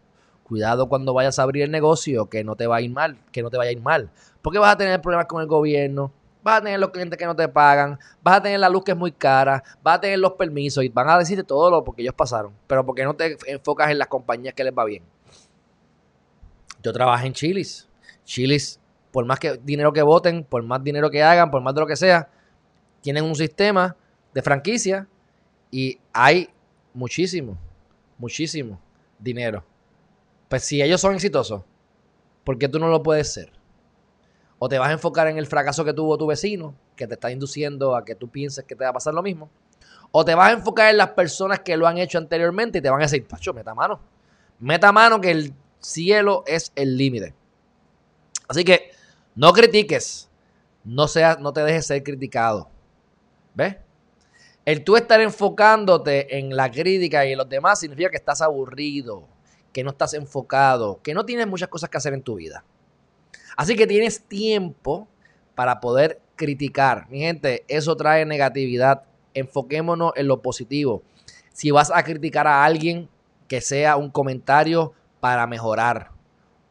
cuidado 0.50 0.90
cuando 0.90 1.14
vayas 1.14 1.38
a 1.38 1.44
abrir 1.44 1.64
el 1.64 1.72
negocio, 1.72 2.26
que 2.26 2.44
no 2.44 2.56
te 2.56 2.66
va 2.66 2.78
a 2.78 2.82
ir 2.82 2.90
mal, 2.90 3.18
que 3.32 3.44
no 3.44 3.52
te 3.52 3.58
vaya 3.58 3.70
a 3.70 3.72
ir 3.72 3.82
mal. 3.82 4.10
Porque 4.42 4.58
vas 4.58 4.74
a 4.74 4.78
tener 4.78 5.00
problemas 5.00 5.28
con 5.28 5.42
el 5.42 5.48
gobierno, 5.48 6.12
vas 6.42 6.60
a 6.60 6.64
tener 6.64 6.80
los 6.80 6.90
clientes 6.90 7.18
que 7.20 7.26
no 7.26 7.36
te 7.36 7.48
pagan, 7.48 8.00
vas 8.24 8.38
a 8.38 8.42
tener 8.42 8.60
la 8.60 8.68
luz 8.68 8.84
que 8.84 8.92
es 8.92 8.98
muy 8.98 9.12
cara, 9.12 9.64
vas 9.84 9.98
a 9.98 10.02
tener 10.02 10.18
los 10.18 10.34
permisos 10.34 10.84
y 10.84 10.90
van 10.90 11.08
a 11.08 11.20
decirte 11.20 11.44
todo 11.44 11.70
lo 11.70 11.84
porque 11.84 12.02
ellos 12.02 12.16
pasaron. 12.16 12.52
Pero 12.66 12.84
porque 12.84 13.04
no 13.04 13.16
te 13.16 13.38
enfocas 13.46 13.92
en 13.92 14.00
las 14.00 14.08
compañías 14.08 14.56
que 14.56 14.64
les 14.64 14.74
va 14.74 14.86
bien. 14.86 15.04
Yo 16.82 16.92
trabajo 16.92 17.26
en 17.26 17.34
Chilis. 17.34 17.88
Chilis, 18.24 18.80
por 19.12 19.26
más 19.26 19.40
que 19.40 19.60
dinero 19.64 19.94
que 19.94 20.02
voten, 20.02 20.44
por 20.44 20.64
más 20.64 20.84
dinero 20.84 21.12
que 21.12 21.22
hagan, 21.22 21.52
por 21.52 21.62
más 21.62 21.76
de 21.76 21.82
lo 21.82 21.88
que 21.88 21.96
sea, 21.96 22.28
tienen 23.02 23.24
un 23.24 23.36
sistema 23.36 23.96
de 24.34 24.42
franquicia 24.42 25.08
y 25.70 26.00
hay 26.12 26.50
muchísimo, 26.94 27.56
muchísimo 28.18 28.80
dinero. 29.20 29.64
Pues 30.50 30.64
si 30.64 30.82
ellos 30.82 31.00
son 31.00 31.14
exitosos, 31.14 31.62
¿por 32.44 32.58
qué 32.58 32.68
tú 32.68 32.80
no 32.80 32.90
lo 32.90 33.02
puedes 33.04 33.32
ser? 33.32 33.52
O 34.58 34.68
te 34.68 34.78
vas 34.78 34.90
a 34.90 34.94
enfocar 34.94 35.28
en 35.28 35.38
el 35.38 35.48
fracaso 35.48 35.86
que 35.86 35.94
tuvo 35.94 36.18
tu 36.18 36.28
vecino, 36.28 36.76
que 36.96 37.08
te 37.08 37.14
está 37.14 37.32
induciendo 37.32 37.96
a 37.96 38.04
que 38.04 38.16
tú 38.16 38.28
pienses 38.28 38.66
que 38.66 38.76
te 38.76 38.84
va 38.84 38.90
a 38.90 38.94
pasar 38.94 39.14
lo 39.14 39.24
mismo. 39.24 39.50
O 40.12 40.26
te 40.26 40.36
vas 40.36 40.50
a 40.50 40.54
enfocar 40.54 40.90
en 40.90 40.98
las 40.98 41.12
personas 41.12 41.60
que 41.60 41.78
lo 41.78 41.88
han 41.88 42.00
hecho 42.00 42.18
anteriormente 42.18 42.80
y 42.80 42.82
te 42.82 42.90
van 42.90 43.00
a 43.00 43.04
decir, 43.04 43.26
Pacho, 43.28 43.54
meta 43.54 43.74
mano. 43.76 44.00
Meta 44.60 44.92
mano 44.92 45.22
que 45.22 45.32
el 45.32 45.54
cielo 45.80 46.44
es 46.48 46.74
el 46.76 46.98
límite. 46.98 47.34
Así 48.48 48.66
que 48.66 48.92
no 49.36 49.54
critiques, 49.54 50.28
no, 50.84 51.08
seas, 51.08 51.40
no 51.40 51.54
te 51.54 51.62
dejes 51.62 51.86
ser 51.86 52.04
criticado. 52.04 52.70
¿Ves? 53.54 53.78
El 54.66 54.84
tú 54.84 54.98
estar 54.98 55.22
enfocándote 55.22 56.38
en 56.38 56.56
la 56.56 56.70
crítica 56.70 57.26
y 57.26 57.34
en 57.34 57.38
los 57.38 57.48
demás 57.48 57.80
significa 57.80 58.10
que 58.10 58.18
estás 58.18 58.42
aburrido, 58.42 59.28
que 59.74 59.84
no 59.84 59.92
estás 59.92 60.14
enfocado, 60.14 61.00
que 61.04 61.14
no 61.14 61.26
tienes 61.26 61.48
muchas 61.48 61.70
cosas 61.70 61.90
que 61.90 61.98
hacer 61.98 62.14
en 62.14 62.24
tu 62.24 62.36
vida. 62.36 62.64
Así 63.56 63.76
que 63.76 63.88
tienes 63.88 64.24
tiempo 64.24 65.08
para 65.56 65.80
poder 65.80 66.22
criticar. 66.36 67.08
Mi 67.10 67.20
gente, 67.20 67.66
eso 67.68 67.96
trae 67.96 68.26
negatividad. 68.26 69.04
Enfoquémonos 69.34 70.14
en 70.16 70.28
lo 70.28 70.42
positivo. 70.42 71.04
Si 71.52 71.72
vas 71.72 71.92
a 71.94 72.04
criticar 72.04 72.48
a 72.48 72.64
alguien, 72.64 73.10
que 73.50 73.62
sea 73.62 73.98
un 73.98 74.10
comentario 74.10 74.94
para 75.20 75.46
mejorar. 75.48 76.12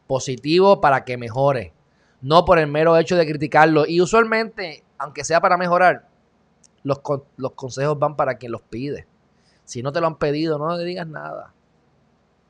Positivo 0.06 0.80
para 0.80 1.04
que 1.04 1.18
mejore. 1.18 1.74
No 2.22 2.44
por 2.44 2.58
el 2.58 2.66
mero 2.66 2.96
hecho 2.96 3.16
de 3.16 3.26
criticarlo. 3.26 3.84
Y 3.86 4.00
usualmente, 4.00 4.82
aunque 4.96 5.24
sea 5.24 5.40
para 5.40 5.58
mejorar, 5.58 6.08
los, 6.82 7.00
consejos 7.54 7.98
van 7.98 8.16
para 8.16 8.38
quien 8.38 8.52
los 8.52 8.62
pide. 8.62 9.06
Si 9.64 9.82
no 9.82 9.92
te 9.92 10.00
lo 10.00 10.06
han 10.06 10.16
pedido, 10.16 10.58
no 10.58 10.76
le 10.76 10.84
digas 10.84 11.06
nada. 11.06 11.52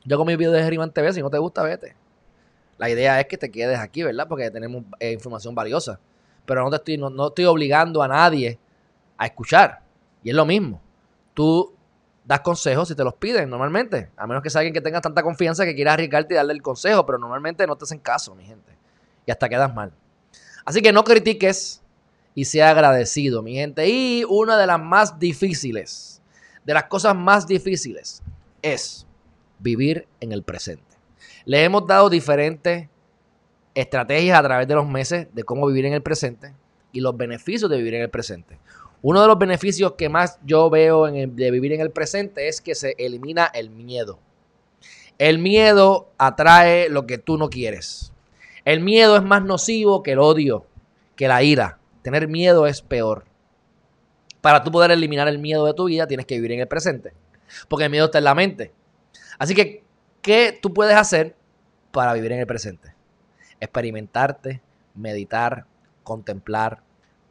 Yo 0.08 0.16
con 0.16 0.26
mi 0.26 0.36
video 0.36 0.52
de 0.52 0.62
Geriman 0.62 0.90
TV, 0.90 1.12
si 1.12 1.20
no 1.20 1.28
te 1.28 1.36
gusta, 1.36 1.62
vete. 1.62 1.94
La 2.78 2.88
idea 2.88 3.20
es 3.20 3.26
que 3.26 3.36
te 3.36 3.50
quedes 3.50 3.78
aquí, 3.78 4.02
¿verdad? 4.02 4.26
Porque 4.26 4.50
tenemos 4.50 4.84
eh, 5.00 5.12
información 5.12 5.54
valiosa. 5.54 6.00
Pero 6.46 6.64
no 6.64 6.70
te 6.70 6.76
estoy, 6.76 6.96
no, 6.96 7.28
estoy 7.28 7.44
obligando 7.44 8.02
a 8.02 8.08
nadie 8.08 8.58
a 9.18 9.26
escuchar. 9.26 9.82
Y 10.24 10.30
es 10.30 10.34
lo 10.34 10.46
mismo. 10.46 10.80
Tú 11.34 11.74
das 12.24 12.40
consejos 12.40 12.88
si 12.88 12.94
te 12.94 13.04
los 13.04 13.12
piden 13.16 13.50
normalmente. 13.50 14.10
A 14.16 14.26
menos 14.26 14.42
que 14.42 14.48
sea 14.48 14.60
alguien 14.60 14.72
que 14.72 14.80
tenga 14.80 15.02
tanta 15.02 15.22
confianza 15.22 15.66
que 15.66 15.74
quiera 15.74 15.92
arriesgarte 15.92 16.32
y 16.32 16.36
darle 16.38 16.54
el 16.54 16.62
consejo. 16.62 17.04
Pero 17.04 17.18
normalmente 17.18 17.66
no 17.66 17.76
te 17.76 17.84
hacen 17.84 17.98
caso, 17.98 18.34
mi 18.34 18.46
gente. 18.46 18.72
Y 19.26 19.30
hasta 19.30 19.46
quedas 19.46 19.74
mal. 19.74 19.92
Así 20.64 20.80
que 20.80 20.90
no 20.90 21.04
critiques 21.04 21.82
y 22.34 22.46
sea 22.46 22.70
agradecido, 22.70 23.42
mi 23.42 23.56
gente. 23.56 23.86
Y 23.86 24.24
una 24.26 24.56
de 24.56 24.66
las 24.66 24.80
más 24.80 25.18
difíciles, 25.18 26.22
de 26.64 26.72
las 26.72 26.84
cosas 26.84 27.14
más 27.14 27.46
difíciles, 27.46 28.22
es 28.62 29.06
vivir 29.58 30.06
en 30.20 30.32
el 30.32 30.42
presente. 30.42 30.84
Le 31.44 31.64
hemos 31.64 31.86
dado 31.86 32.10
diferentes 32.10 32.88
estrategias 33.74 34.38
a 34.38 34.42
través 34.42 34.68
de 34.68 34.74
los 34.74 34.88
meses 34.88 35.28
de 35.32 35.44
cómo 35.44 35.66
vivir 35.66 35.86
en 35.86 35.92
el 35.92 36.02
presente 36.02 36.54
y 36.92 37.00
los 37.00 37.16
beneficios 37.16 37.70
de 37.70 37.76
vivir 37.76 37.94
en 37.94 38.02
el 38.02 38.10
presente. 38.10 38.58
Uno 39.02 39.22
de 39.22 39.28
los 39.28 39.38
beneficios 39.38 39.92
que 39.92 40.08
más 40.08 40.38
yo 40.44 40.68
veo 40.70 41.06
de 41.06 41.50
vivir 41.50 41.72
en 41.72 41.80
el 41.80 41.90
presente 41.90 42.48
es 42.48 42.60
que 42.60 42.74
se 42.74 42.94
elimina 42.98 43.46
el 43.46 43.70
miedo. 43.70 44.18
El 45.18 45.38
miedo 45.38 46.10
atrae 46.18 46.88
lo 46.88 47.06
que 47.06 47.18
tú 47.18 47.38
no 47.38 47.50
quieres. 47.50 48.12
El 48.64 48.80
miedo 48.80 49.16
es 49.16 49.22
más 49.22 49.42
nocivo 49.42 50.02
que 50.02 50.12
el 50.12 50.18
odio, 50.18 50.66
que 51.16 51.28
la 51.28 51.42
ira. 51.42 51.78
Tener 52.02 52.28
miedo 52.28 52.66
es 52.66 52.82
peor. 52.82 53.24
Para 54.40 54.62
tú 54.62 54.70
poder 54.70 54.90
eliminar 54.90 55.28
el 55.28 55.38
miedo 55.38 55.64
de 55.66 55.74
tu 55.74 55.86
vida, 55.86 56.06
tienes 56.06 56.26
que 56.26 56.36
vivir 56.36 56.52
en 56.52 56.60
el 56.60 56.68
presente. 56.68 57.12
Porque 57.68 57.84
el 57.84 57.90
miedo 57.90 58.06
está 58.06 58.18
en 58.18 58.24
la 58.24 58.34
mente. 58.34 58.72
Así 59.38 59.54
que, 59.54 59.84
¿qué 60.22 60.58
tú 60.60 60.72
puedes 60.72 60.96
hacer 60.96 61.36
para 61.92 62.12
vivir 62.12 62.32
en 62.32 62.40
el 62.40 62.46
presente? 62.46 62.94
Experimentarte, 63.60 64.60
meditar, 64.94 65.66
contemplar, 66.02 66.82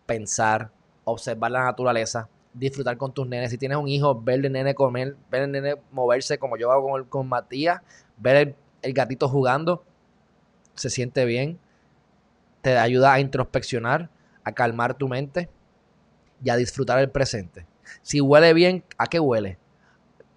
pensar, 0.06 0.72
observar 1.04 1.52
la 1.52 1.64
naturaleza, 1.64 2.30
disfrutar 2.54 2.98
con 2.98 3.14
tus 3.14 3.28
nenes. 3.28 3.52
Si 3.52 3.58
tienes 3.58 3.78
un 3.78 3.88
hijo, 3.88 4.20
ver 4.20 4.46
el 4.46 4.52
nene 4.52 4.74
comer, 4.76 5.16
ver 5.30 5.44
el 5.44 5.52
nene 5.52 5.76
moverse 5.92 6.38
como 6.38 6.58
yo 6.58 6.72
hago 6.72 6.90
con, 6.90 7.04
con 7.06 7.28
Matías, 7.28 7.82
ver 8.18 8.56
el 8.82 8.94
gatito 8.94 9.28
jugando, 9.30 9.84
se 10.76 10.90
siente 10.90 11.26
bien, 11.26 11.60
te 12.62 12.78
ayuda 12.78 13.14
a 13.14 13.20
introspeccionar, 13.20 14.10
a 14.44 14.52
calmar 14.52 14.96
tu 14.96 15.08
mente 15.08 15.50
y 16.44 16.50
a 16.50 16.56
disfrutar 16.56 17.00
el 17.00 17.10
presente. 17.10 17.66
Si 18.02 18.22
huele 18.22 18.54
bien, 18.54 18.84
¿a 18.98 19.08
qué 19.08 19.20
huele? 19.20 19.58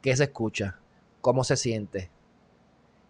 ¿Qué 0.02 0.14
se 0.16 0.24
escucha? 0.24 0.79
¿Cómo 1.20 1.44
se 1.44 1.56
siente? 1.56 2.10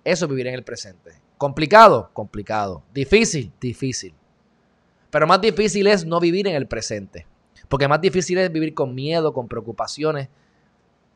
Eso 0.04 0.24
es 0.24 0.28
vivir 0.30 0.46
en 0.46 0.54
el 0.54 0.64
presente. 0.64 1.12
¿Complicado? 1.38 2.10
Complicado. 2.12 2.82
¿Difícil? 2.92 3.52
Difícil. 3.60 4.14
Pero 5.10 5.26
más 5.26 5.40
difícil 5.40 5.86
es 5.86 6.04
no 6.04 6.20
vivir 6.20 6.46
en 6.46 6.54
el 6.54 6.66
presente. 6.66 7.26
Porque 7.68 7.88
más 7.88 8.00
difícil 8.00 8.38
es 8.38 8.50
vivir 8.52 8.74
con 8.74 8.94
miedo, 8.94 9.32
con 9.32 9.48
preocupaciones. 9.48 10.28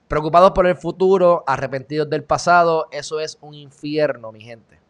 Preocupados 0.09 0.53
por 0.53 0.67
el 0.67 0.77
futuro, 0.77 1.45
arrepentidos 1.47 2.09
del 2.11 2.25
pasado. 2.25 2.89
Eso 2.93 3.21
es 3.21 3.39
un 3.41 3.55
infierno, 3.55 4.33
mi 4.33 4.43
gente. 4.43 4.81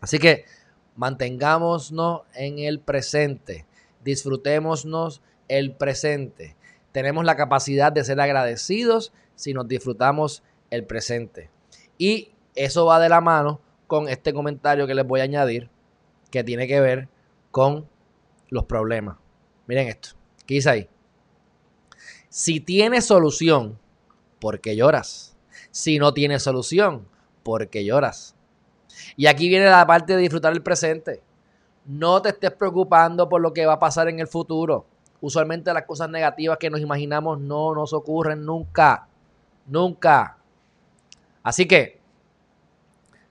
Así 0.00 0.18
que 0.18 0.44
mantengámonos 0.96 2.24
en 2.34 2.58
el 2.58 2.80
presente 2.80 3.66
disfrutémonos 4.04 5.22
el 5.48 5.74
presente. 5.74 6.56
Tenemos 6.92 7.24
la 7.24 7.36
capacidad 7.36 7.92
de 7.92 8.04
ser 8.04 8.20
agradecidos 8.20 9.12
si 9.34 9.54
nos 9.54 9.68
disfrutamos 9.68 10.42
el 10.70 10.84
presente. 10.84 11.50
Y 11.96 12.32
eso 12.54 12.86
va 12.86 13.00
de 13.00 13.08
la 13.08 13.20
mano 13.20 13.60
con 13.86 14.08
este 14.08 14.32
comentario 14.32 14.86
que 14.86 14.94
les 14.94 15.06
voy 15.06 15.20
a 15.20 15.24
añadir, 15.24 15.70
que 16.30 16.44
tiene 16.44 16.66
que 16.66 16.80
ver 16.80 17.08
con 17.50 17.88
los 18.48 18.64
problemas. 18.64 19.16
Miren 19.66 19.88
esto. 19.88 20.10
¿Qué 20.46 20.54
dice 20.54 20.70
ahí? 20.70 20.88
Si 22.28 22.60
tienes 22.60 23.06
solución, 23.06 23.78
¿por 24.40 24.60
qué 24.60 24.76
lloras? 24.76 25.36
Si 25.70 25.98
no 25.98 26.14
tienes 26.14 26.42
solución, 26.42 27.06
¿por 27.42 27.68
qué 27.68 27.84
lloras? 27.84 28.34
Y 29.16 29.26
aquí 29.26 29.48
viene 29.48 29.66
la 29.66 29.86
parte 29.86 30.14
de 30.14 30.22
disfrutar 30.22 30.52
el 30.52 30.62
presente. 30.62 31.22
No 31.86 32.20
te 32.20 32.30
estés 32.30 32.52
preocupando 32.52 33.28
por 33.28 33.40
lo 33.40 33.52
que 33.52 33.66
va 33.66 33.74
a 33.74 33.78
pasar 33.78 34.08
en 34.08 34.20
el 34.20 34.26
futuro. 34.26 34.86
Usualmente 35.20 35.72
las 35.72 35.84
cosas 35.84 36.08
negativas 36.10 36.58
que 36.58 36.70
nos 36.70 36.80
imaginamos 36.80 37.40
no 37.40 37.74
nos 37.74 37.92
ocurren 37.92 38.44
nunca. 38.44 39.08
Nunca. 39.66 40.37
Así 41.42 41.66
que 41.66 41.98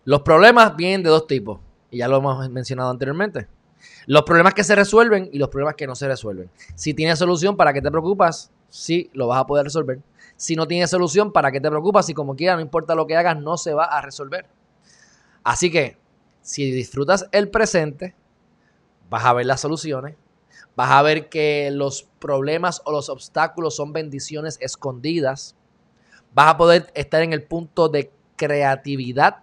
los 0.06 0.22
problemas 0.22 0.76
vienen 0.76 1.04
de 1.04 1.10
dos 1.10 1.28
tipos. 1.28 1.60
Y 1.92 1.98
ya 1.98 2.08
lo 2.08 2.18
hemos 2.18 2.50
mencionado 2.50 2.90
anteriormente. 2.90 3.48
Los 4.06 4.24
problemas 4.24 4.54
que 4.54 4.64
se 4.64 4.76
resuelven 4.76 5.30
y 5.32 5.38
los 5.38 5.50
problemas 5.50 5.76
que 5.76 5.88
no 5.88 5.96
se 5.96 6.08
resuelven. 6.08 6.50
Si 6.76 6.94
tienes 6.94 7.20
solución, 7.20 7.58
¿para 7.58 7.74
qué 7.74 7.82
te 7.82 7.92
preocupas? 7.92 8.52
Sí, 8.70 9.10
lo 9.14 9.28
vas 9.28 9.42
a 9.42 9.46
poder 9.46 9.66
resolver. 9.66 10.00
Si 10.38 10.56
no 10.56 10.66
tienes 10.66 10.90
solución, 10.90 11.34
¿para 11.34 11.52
qué 11.52 11.60
te 11.60 11.68
preocupas? 11.68 12.06
Si 12.06 12.14
como 12.14 12.36
quiera, 12.36 12.56
no 12.56 12.62
importa 12.62 12.96
lo 12.96 13.06
que 13.06 13.18
hagas, 13.18 13.38
no 13.38 13.58
se 13.58 13.74
va 13.74 13.84
a 13.84 14.02
resolver. 14.02 14.46
Así 15.44 15.70
que, 15.70 15.98
si 16.42 16.72
disfrutas 16.72 17.28
el 17.34 17.50
presente, 17.50 18.16
vas 19.10 19.26
a 19.26 19.34
ver 19.34 19.46
las 19.46 19.60
soluciones, 19.60 20.16
vas 20.78 20.92
a 20.92 21.02
ver 21.02 21.28
que 21.28 21.70
los 21.72 22.04
problemas 22.20 22.82
o 22.86 22.94
los 22.94 23.10
obstáculos 23.10 23.76
son 23.76 23.92
bendiciones 23.92 24.58
escondidas, 24.62 25.57
vas 26.38 26.50
a 26.50 26.58
poder 26.58 26.92
estar 26.94 27.24
en 27.24 27.34
el 27.34 27.42
punto 27.42 27.90
de 27.90 28.12
creatividad, 28.36 29.38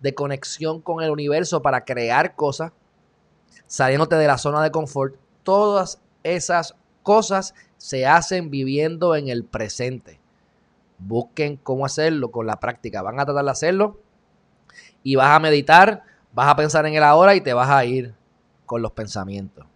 de 0.00 0.14
conexión 0.14 0.80
con 0.80 1.02
el 1.02 1.10
universo 1.10 1.60
para 1.60 1.84
crear 1.84 2.36
cosas, 2.36 2.72
saliéndote 3.66 4.16
de 4.16 4.26
la 4.26 4.38
zona 4.38 4.62
de 4.62 4.70
confort. 4.70 5.16
Todas 5.42 6.00
esas 6.22 6.74
cosas 7.02 7.54
se 7.76 8.06
hacen 8.06 8.48
viviendo 8.48 9.14
en 9.14 9.28
el 9.28 9.44
presente. 9.44 10.20
Busquen 10.96 11.58
cómo 11.58 11.84
hacerlo 11.84 12.30
con 12.30 12.46
la 12.46 12.58
práctica. 12.58 13.02
Van 13.02 13.20
a 13.20 13.26
tratar 13.26 13.44
de 13.44 13.50
hacerlo 13.50 14.00
y 15.02 15.16
vas 15.16 15.36
a 15.36 15.40
meditar, 15.40 16.02
vas 16.32 16.48
a 16.48 16.56
pensar 16.56 16.86
en 16.86 16.94
el 16.94 17.04
ahora 17.04 17.34
y 17.34 17.42
te 17.42 17.52
vas 17.52 17.68
a 17.68 17.84
ir 17.84 18.14
con 18.64 18.80
los 18.80 18.92
pensamientos. 18.92 19.66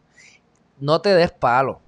No 0.81 1.03
te 1.03 1.15
des 1.15 1.33
palo. 1.33 1.83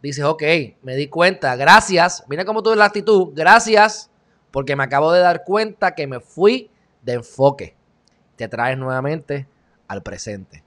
Dices, 0.00 0.24
ok, 0.24 0.42
me 0.80 0.96
di 0.96 1.08
cuenta, 1.08 1.56
gracias. 1.56 2.24
Mira 2.26 2.46
cómo 2.46 2.62
tuve 2.62 2.76
la 2.76 2.86
actitud, 2.86 3.34
gracias, 3.34 4.09
porque 4.50 4.76
me 4.76 4.84
acabo 4.84 5.12
de 5.12 5.20
dar 5.20 5.44
cuenta 5.44 5.94
que 5.94 6.06
me 6.06 6.20
fui 6.20 6.70
de 7.02 7.14
enfoque. 7.14 7.76
Te 8.36 8.48
traes 8.48 8.78
nuevamente 8.78 9.48
al 9.88 10.02
presente. 10.02 10.64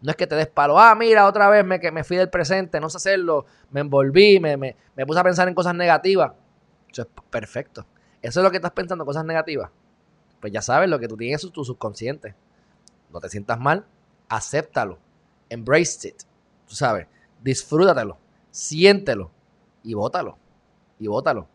No 0.00 0.10
es 0.10 0.16
que 0.16 0.26
te 0.26 0.34
des 0.34 0.46
palo, 0.46 0.78
ah, 0.78 0.94
mira, 0.94 1.26
otra 1.26 1.48
vez 1.48 1.64
me, 1.64 1.80
que 1.80 1.90
me 1.90 2.04
fui 2.04 2.16
del 2.16 2.30
presente, 2.30 2.80
no 2.80 2.90
sé 2.90 2.98
hacerlo, 2.98 3.46
me 3.70 3.80
envolví, 3.80 4.38
me, 4.38 4.56
me, 4.56 4.76
me 4.94 5.06
puse 5.06 5.18
a 5.18 5.24
pensar 5.24 5.48
en 5.48 5.54
cosas 5.54 5.74
negativas. 5.74 6.32
Eso 6.90 7.02
es 7.02 7.08
perfecto. 7.30 7.86
Eso 8.22 8.40
es 8.40 8.44
lo 8.44 8.50
que 8.50 8.56
estás 8.56 8.72
pensando, 8.72 9.04
cosas 9.04 9.24
negativas. 9.24 9.70
Pues 10.40 10.52
ya 10.52 10.62
sabes 10.62 10.88
lo 10.88 10.98
que 10.98 11.08
tú 11.08 11.16
tienes 11.16 11.42
en 11.42 11.50
tu 11.50 11.64
subconsciente. 11.64 12.34
No 13.10 13.20
te 13.20 13.28
sientas 13.28 13.58
mal, 13.58 13.86
acéptalo 14.28 14.98
embrace 15.48 16.08
it, 16.08 16.22
tú 16.66 16.74
sabes, 16.74 17.06
disfrútatelo, 17.42 18.18
siéntelo 18.50 19.30
y 19.82 19.94
bótalo, 19.94 20.38
y 20.98 21.06
bótalo. 21.06 21.48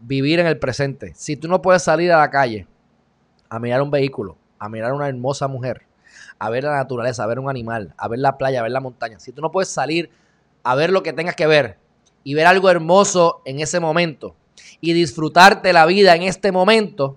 Vivir 0.00 0.40
en 0.40 0.46
el 0.46 0.58
presente. 0.58 1.12
Si 1.14 1.36
tú 1.36 1.48
no 1.48 1.62
puedes 1.62 1.82
salir 1.82 2.12
a 2.12 2.18
la 2.18 2.30
calle 2.30 2.66
a 3.48 3.58
mirar 3.58 3.82
un 3.82 3.90
vehículo, 3.90 4.36
a 4.58 4.68
mirar 4.68 4.92
una 4.92 5.08
hermosa 5.08 5.48
mujer, 5.48 5.82
a 6.38 6.50
ver 6.50 6.64
la 6.64 6.76
naturaleza, 6.76 7.24
a 7.24 7.26
ver 7.26 7.38
un 7.38 7.48
animal, 7.48 7.94
a 7.96 8.08
ver 8.08 8.18
la 8.18 8.36
playa, 8.38 8.60
a 8.60 8.62
ver 8.62 8.72
la 8.72 8.80
montaña, 8.80 9.18
si 9.18 9.32
tú 9.32 9.40
no 9.42 9.50
puedes 9.50 9.68
salir 9.68 10.10
a 10.62 10.74
ver 10.74 10.90
lo 10.90 11.02
que 11.02 11.12
tengas 11.12 11.36
que 11.36 11.46
ver 11.46 11.78
y 12.24 12.34
ver 12.34 12.46
algo 12.46 12.68
hermoso 12.70 13.40
en 13.44 13.60
ese 13.60 13.80
momento 13.80 14.34
y 14.80 14.92
disfrutarte 14.92 15.72
la 15.72 15.86
vida 15.86 16.14
en 16.14 16.22
este 16.22 16.52
momento, 16.52 17.16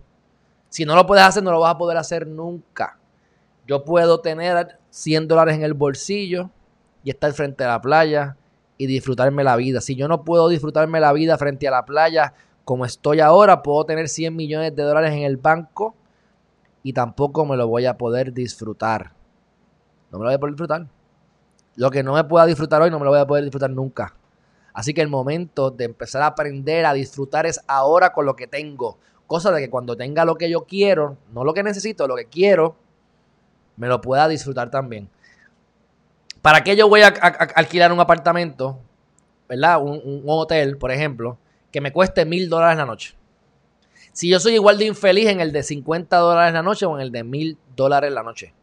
si 0.69 0.85
no 0.85 0.95
lo 0.95 1.05
puedes 1.05 1.25
hacer, 1.25 1.43
no 1.43 1.51
lo 1.51 1.59
vas 1.59 1.75
a 1.75 1.77
poder 1.77 1.97
hacer 1.97 2.27
nunca. 2.27 2.97
Yo 3.67 3.83
puedo 3.83 4.21
tener 4.21 4.77
100 4.91 5.27
dólares 5.27 5.55
en 5.55 5.63
el 5.63 5.73
bolsillo 5.73 6.49
y 7.03 7.09
estar 7.09 7.33
frente 7.33 7.63
a 7.63 7.69
la 7.69 7.81
playa 7.81 8.37
y 8.77 8.85
disfrutarme 8.85 9.43
la 9.43 9.55
vida. 9.55 9.81
Si 9.81 9.95
yo 9.95 10.07
no 10.07 10.23
puedo 10.23 10.47
disfrutarme 10.47 10.99
la 10.99 11.11
vida 11.11 11.37
frente 11.37 11.67
a 11.67 11.71
la 11.71 11.85
playa 11.85 12.33
como 12.69 12.85
estoy 12.85 13.19
ahora, 13.19 13.63
puedo 13.63 13.83
tener 13.83 14.07
100 14.07 14.35
millones 14.35 14.75
de 14.75 14.83
dólares 14.83 15.11
en 15.13 15.23
el 15.23 15.37
banco 15.37 15.95
y 16.83 16.93
tampoco 16.93 17.43
me 17.43 17.57
lo 17.57 17.67
voy 17.67 17.87
a 17.87 17.97
poder 17.97 18.31
disfrutar. 18.31 19.11
No 20.11 20.19
me 20.19 20.25
lo 20.25 20.29
voy 20.29 20.35
a 20.35 20.39
poder 20.39 20.53
disfrutar. 20.53 20.85
Lo 21.77 21.89
que 21.89 22.03
no 22.03 22.13
me 22.13 22.23
pueda 22.25 22.45
disfrutar 22.45 22.83
hoy 22.83 22.91
no 22.91 22.99
me 22.99 23.05
lo 23.05 23.09
voy 23.09 23.21
a 23.21 23.25
poder 23.25 23.43
disfrutar 23.43 23.71
nunca. 23.71 24.13
Así 24.71 24.93
que 24.93 25.01
el 25.01 25.07
momento 25.07 25.71
de 25.71 25.85
empezar 25.85 26.21
a 26.21 26.27
aprender 26.27 26.85
a 26.85 26.93
disfrutar 26.93 27.47
es 27.47 27.59
ahora 27.65 28.13
con 28.13 28.27
lo 28.27 28.35
que 28.35 28.45
tengo. 28.45 28.99
Cosa 29.25 29.51
de 29.51 29.61
que 29.61 29.71
cuando 29.71 29.97
tenga 29.97 30.23
lo 30.23 30.35
que 30.35 30.47
yo 30.47 30.65
quiero, 30.65 31.17
no 31.33 31.43
lo 31.43 31.55
que 31.55 31.63
necesito, 31.63 32.07
lo 32.07 32.15
que 32.15 32.25
quiero, 32.25 32.75
me 33.77 33.87
lo 33.87 33.99
pueda 33.99 34.27
disfrutar 34.27 34.69
también. 34.69 35.09
¿Para 36.43 36.63
qué 36.63 36.75
yo 36.75 36.87
voy 36.87 37.01
a, 37.01 37.07
alquilar 37.07 37.91
un 37.91 37.99
apartamento, 37.99 38.77
¿verdad? 39.47 39.81
Un, 39.81 40.21
hotel, 40.27 40.77
por 40.77 40.91
ejemplo, 40.91 41.39
que 41.71 41.81
me 41.81 41.91
cueste 41.91 42.25
mil 42.25 42.49
dólares 42.49 42.77
la 42.77 42.85
noche? 42.85 43.15
Si 44.13 44.29
yo 44.29 44.39
soy 44.39 44.55
igual 44.55 44.77
de 44.77 44.85
infeliz 44.85 45.27
en 45.27 45.39
el 45.39 45.51
de 45.51 45.63
50 45.63 46.17
dólares 46.17 46.53
la 46.53 46.63
noche 46.63 46.85
o 46.85 46.95
en 46.95 47.01
el 47.01 47.11
de 47.11 47.23
mil 47.23 47.57
dólares 47.75 48.11
la 48.11 48.23
noche. 48.23 48.53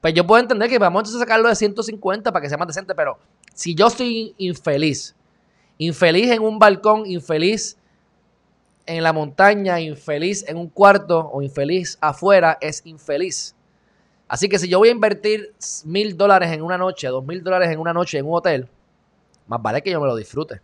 Pues 0.00 0.14
yo 0.14 0.26
puedo 0.26 0.40
entender 0.40 0.68
que 0.68 0.78
vamos 0.78 1.14
a 1.14 1.18
sacarlo 1.18 1.48
de 1.48 1.56
150 1.56 2.32
para 2.32 2.42
que 2.42 2.48
sea 2.48 2.58
más 2.58 2.68
decente, 2.68 2.94
pero 2.94 3.18
si 3.54 3.74
yo 3.74 3.90
soy 3.90 4.34
infeliz, 4.38 5.16
infeliz 5.78 6.30
en 6.30 6.42
un 6.42 6.58
balcón, 6.58 7.06
infeliz 7.06 7.76
en 8.86 9.02
la 9.02 9.12
montaña, 9.12 9.80
infeliz 9.80 10.44
en 10.48 10.56
un 10.56 10.68
cuarto 10.68 11.30
o 11.32 11.42
infeliz 11.42 11.98
afuera, 12.00 12.58
es 12.60 12.82
infeliz. 12.84 13.54
Así 14.28 14.48
que 14.48 14.58
si 14.58 14.68
yo 14.68 14.78
voy 14.78 14.88
a 14.88 14.92
invertir 14.92 15.54
mil 15.84 16.16
dólares 16.16 16.52
en 16.52 16.62
una 16.62 16.78
noche, 16.78 17.08
dos 17.08 17.24
mil 17.24 17.42
dólares 17.42 17.70
en 17.70 17.80
una 17.80 17.92
noche 17.92 18.18
en 18.18 18.26
un 18.26 18.34
hotel, 18.34 18.68
más 19.46 19.60
vale 19.60 19.82
que 19.82 19.90
yo 19.90 20.00
me 20.00 20.06
lo 20.06 20.14
disfrute. 20.14 20.60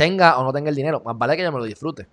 Tenga 0.00 0.38
o 0.38 0.44
no 0.44 0.50
tenga 0.50 0.70
el 0.70 0.74
dinero, 0.74 1.02
más 1.04 1.18
vale 1.18 1.36
que 1.36 1.42
yo 1.42 1.52
me 1.52 1.58
lo 1.58 1.64
disfrute. 1.64 2.06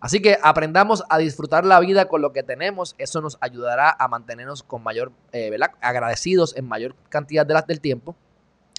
Así 0.00 0.22
que 0.22 0.38
aprendamos 0.40 1.02
a 1.10 1.18
disfrutar 1.18 1.64
la 1.64 1.80
vida 1.80 2.06
con 2.06 2.22
lo 2.22 2.32
que 2.32 2.44
tenemos. 2.44 2.94
Eso 2.96 3.20
nos 3.20 3.38
ayudará 3.40 3.90
a 3.98 4.06
mantenernos 4.06 4.62
con 4.62 4.84
mayor, 4.84 5.10
eh, 5.32 5.50
agradecidos 5.80 6.56
en 6.56 6.68
mayor 6.68 6.94
cantidad 7.08 7.44
del 7.44 7.80
tiempo. 7.80 8.14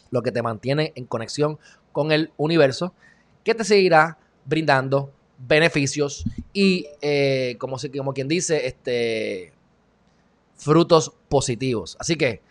Lo 0.10 0.22
que 0.22 0.32
te 0.32 0.42
mantiene 0.42 0.94
en 0.96 1.04
conexión 1.06 1.60
con 1.92 2.14
el 2.14 2.32
universo, 2.38 2.94
que 3.44 3.56
te 3.56 3.66
seguirá 3.66 4.18
brindando 4.46 5.12
beneficios 5.38 6.24
y, 6.54 6.88
eh, 7.02 7.58
como, 7.60 7.76
como 7.98 8.14
quien 8.14 8.30
dice, 8.30 8.68
este, 8.68 9.52
frutos 10.56 11.12
positivos. 11.28 11.98
Así 12.00 12.16
que, 12.16 12.42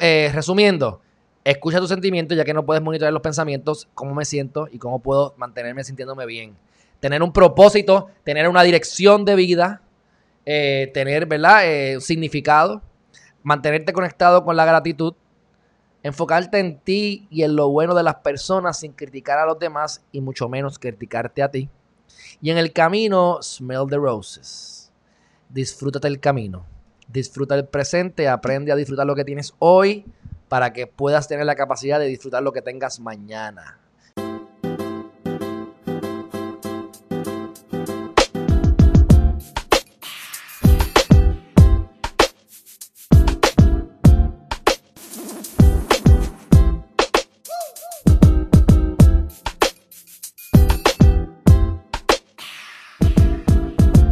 eh, 0.00 0.30
resumiendo, 0.32 1.02
escucha 1.44 1.78
tus 1.78 1.90
sentimientos 1.90 2.36
ya 2.36 2.44
que 2.44 2.54
no 2.54 2.64
puedes 2.64 2.82
monitorear 2.82 3.12
los 3.12 3.22
pensamientos, 3.22 3.88
cómo 3.94 4.14
me 4.14 4.24
siento 4.24 4.68
y 4.72 4.78
cómo 4.78 5.00
puedo 5.00 5.34
mantenerme 5.36 5.84
sintiéndome 5.84 6.26
bien. 6.26 6.56
Tener 7.00 7.22
un 7.22 7.32
propósito, 7.32 8.08
tener 8.24 8.48
una 8.48 8.62
dirección 8.62 9.24
de 9.24 9.34
vida, 9.34 9.82
eh, 10.46 10.90
tener, 10.94 11.26
¿verdad? 11.26 11.66
Eh, 11.66 12.00
significado, 12.00 12.82
mantenerte 13.42 13.92
conectado 13.92 14.44
con 14.44 14.56
la 14.56 14.64
gratitud, 14.64 15.14
enfocarte 16.02 16.58
en 16.58 16.78
ti 16.78 17.26
y 17.30 17.42
en 17.42 17.56
lo 17.56 17.68
bueno 17.68 17.94
de 17.94 18.02
las 18.02 18.16
personas 18.16 18.78
sin 18.78 18.92
criticar 18.92 19.38
a 19.38 19.46
los 19.46 19.58
demás 19.58 20.02
y 20.12 20.20
mucho 20.20 20.48
menos 20.48 20.78
criticarte 20.78 21.42
a 21.42 21.50
ti. 21.50 21.68
Y 22.40 22.50
en 22.50 22.58
el 22.58 22.72
camino, 22.72 23.38
smell 23.42 23.86
the 23.88 23.96
roses. 23.96 24.90
Disfrútate 25.50 26.08
el 26.08 26.20
camino 26.20 26.66
disfruta 27.14 27.54
el 27.54 27.66
presente, 27.66 28.28
aprende 28.28 28.72
a 28.72 28.76
disfrutar 28.76 29.06
lo 29.06 29.14
que 29.14 29.24
tienes 29.24 29.54
hoy 29.58 30.04
para 30.54 30.72
que 30.72 30.86
puedas 30.86 31.26
tener 31.26 31.46
la 31.46 31.56
capacidad 31.56 31.98
de 31.98 32.06
disfrutar 32.06 32.40
lo 32.40 32.52
que 32.52 32.62
tengas 32.62 33.00
mañana. 33.00 33.76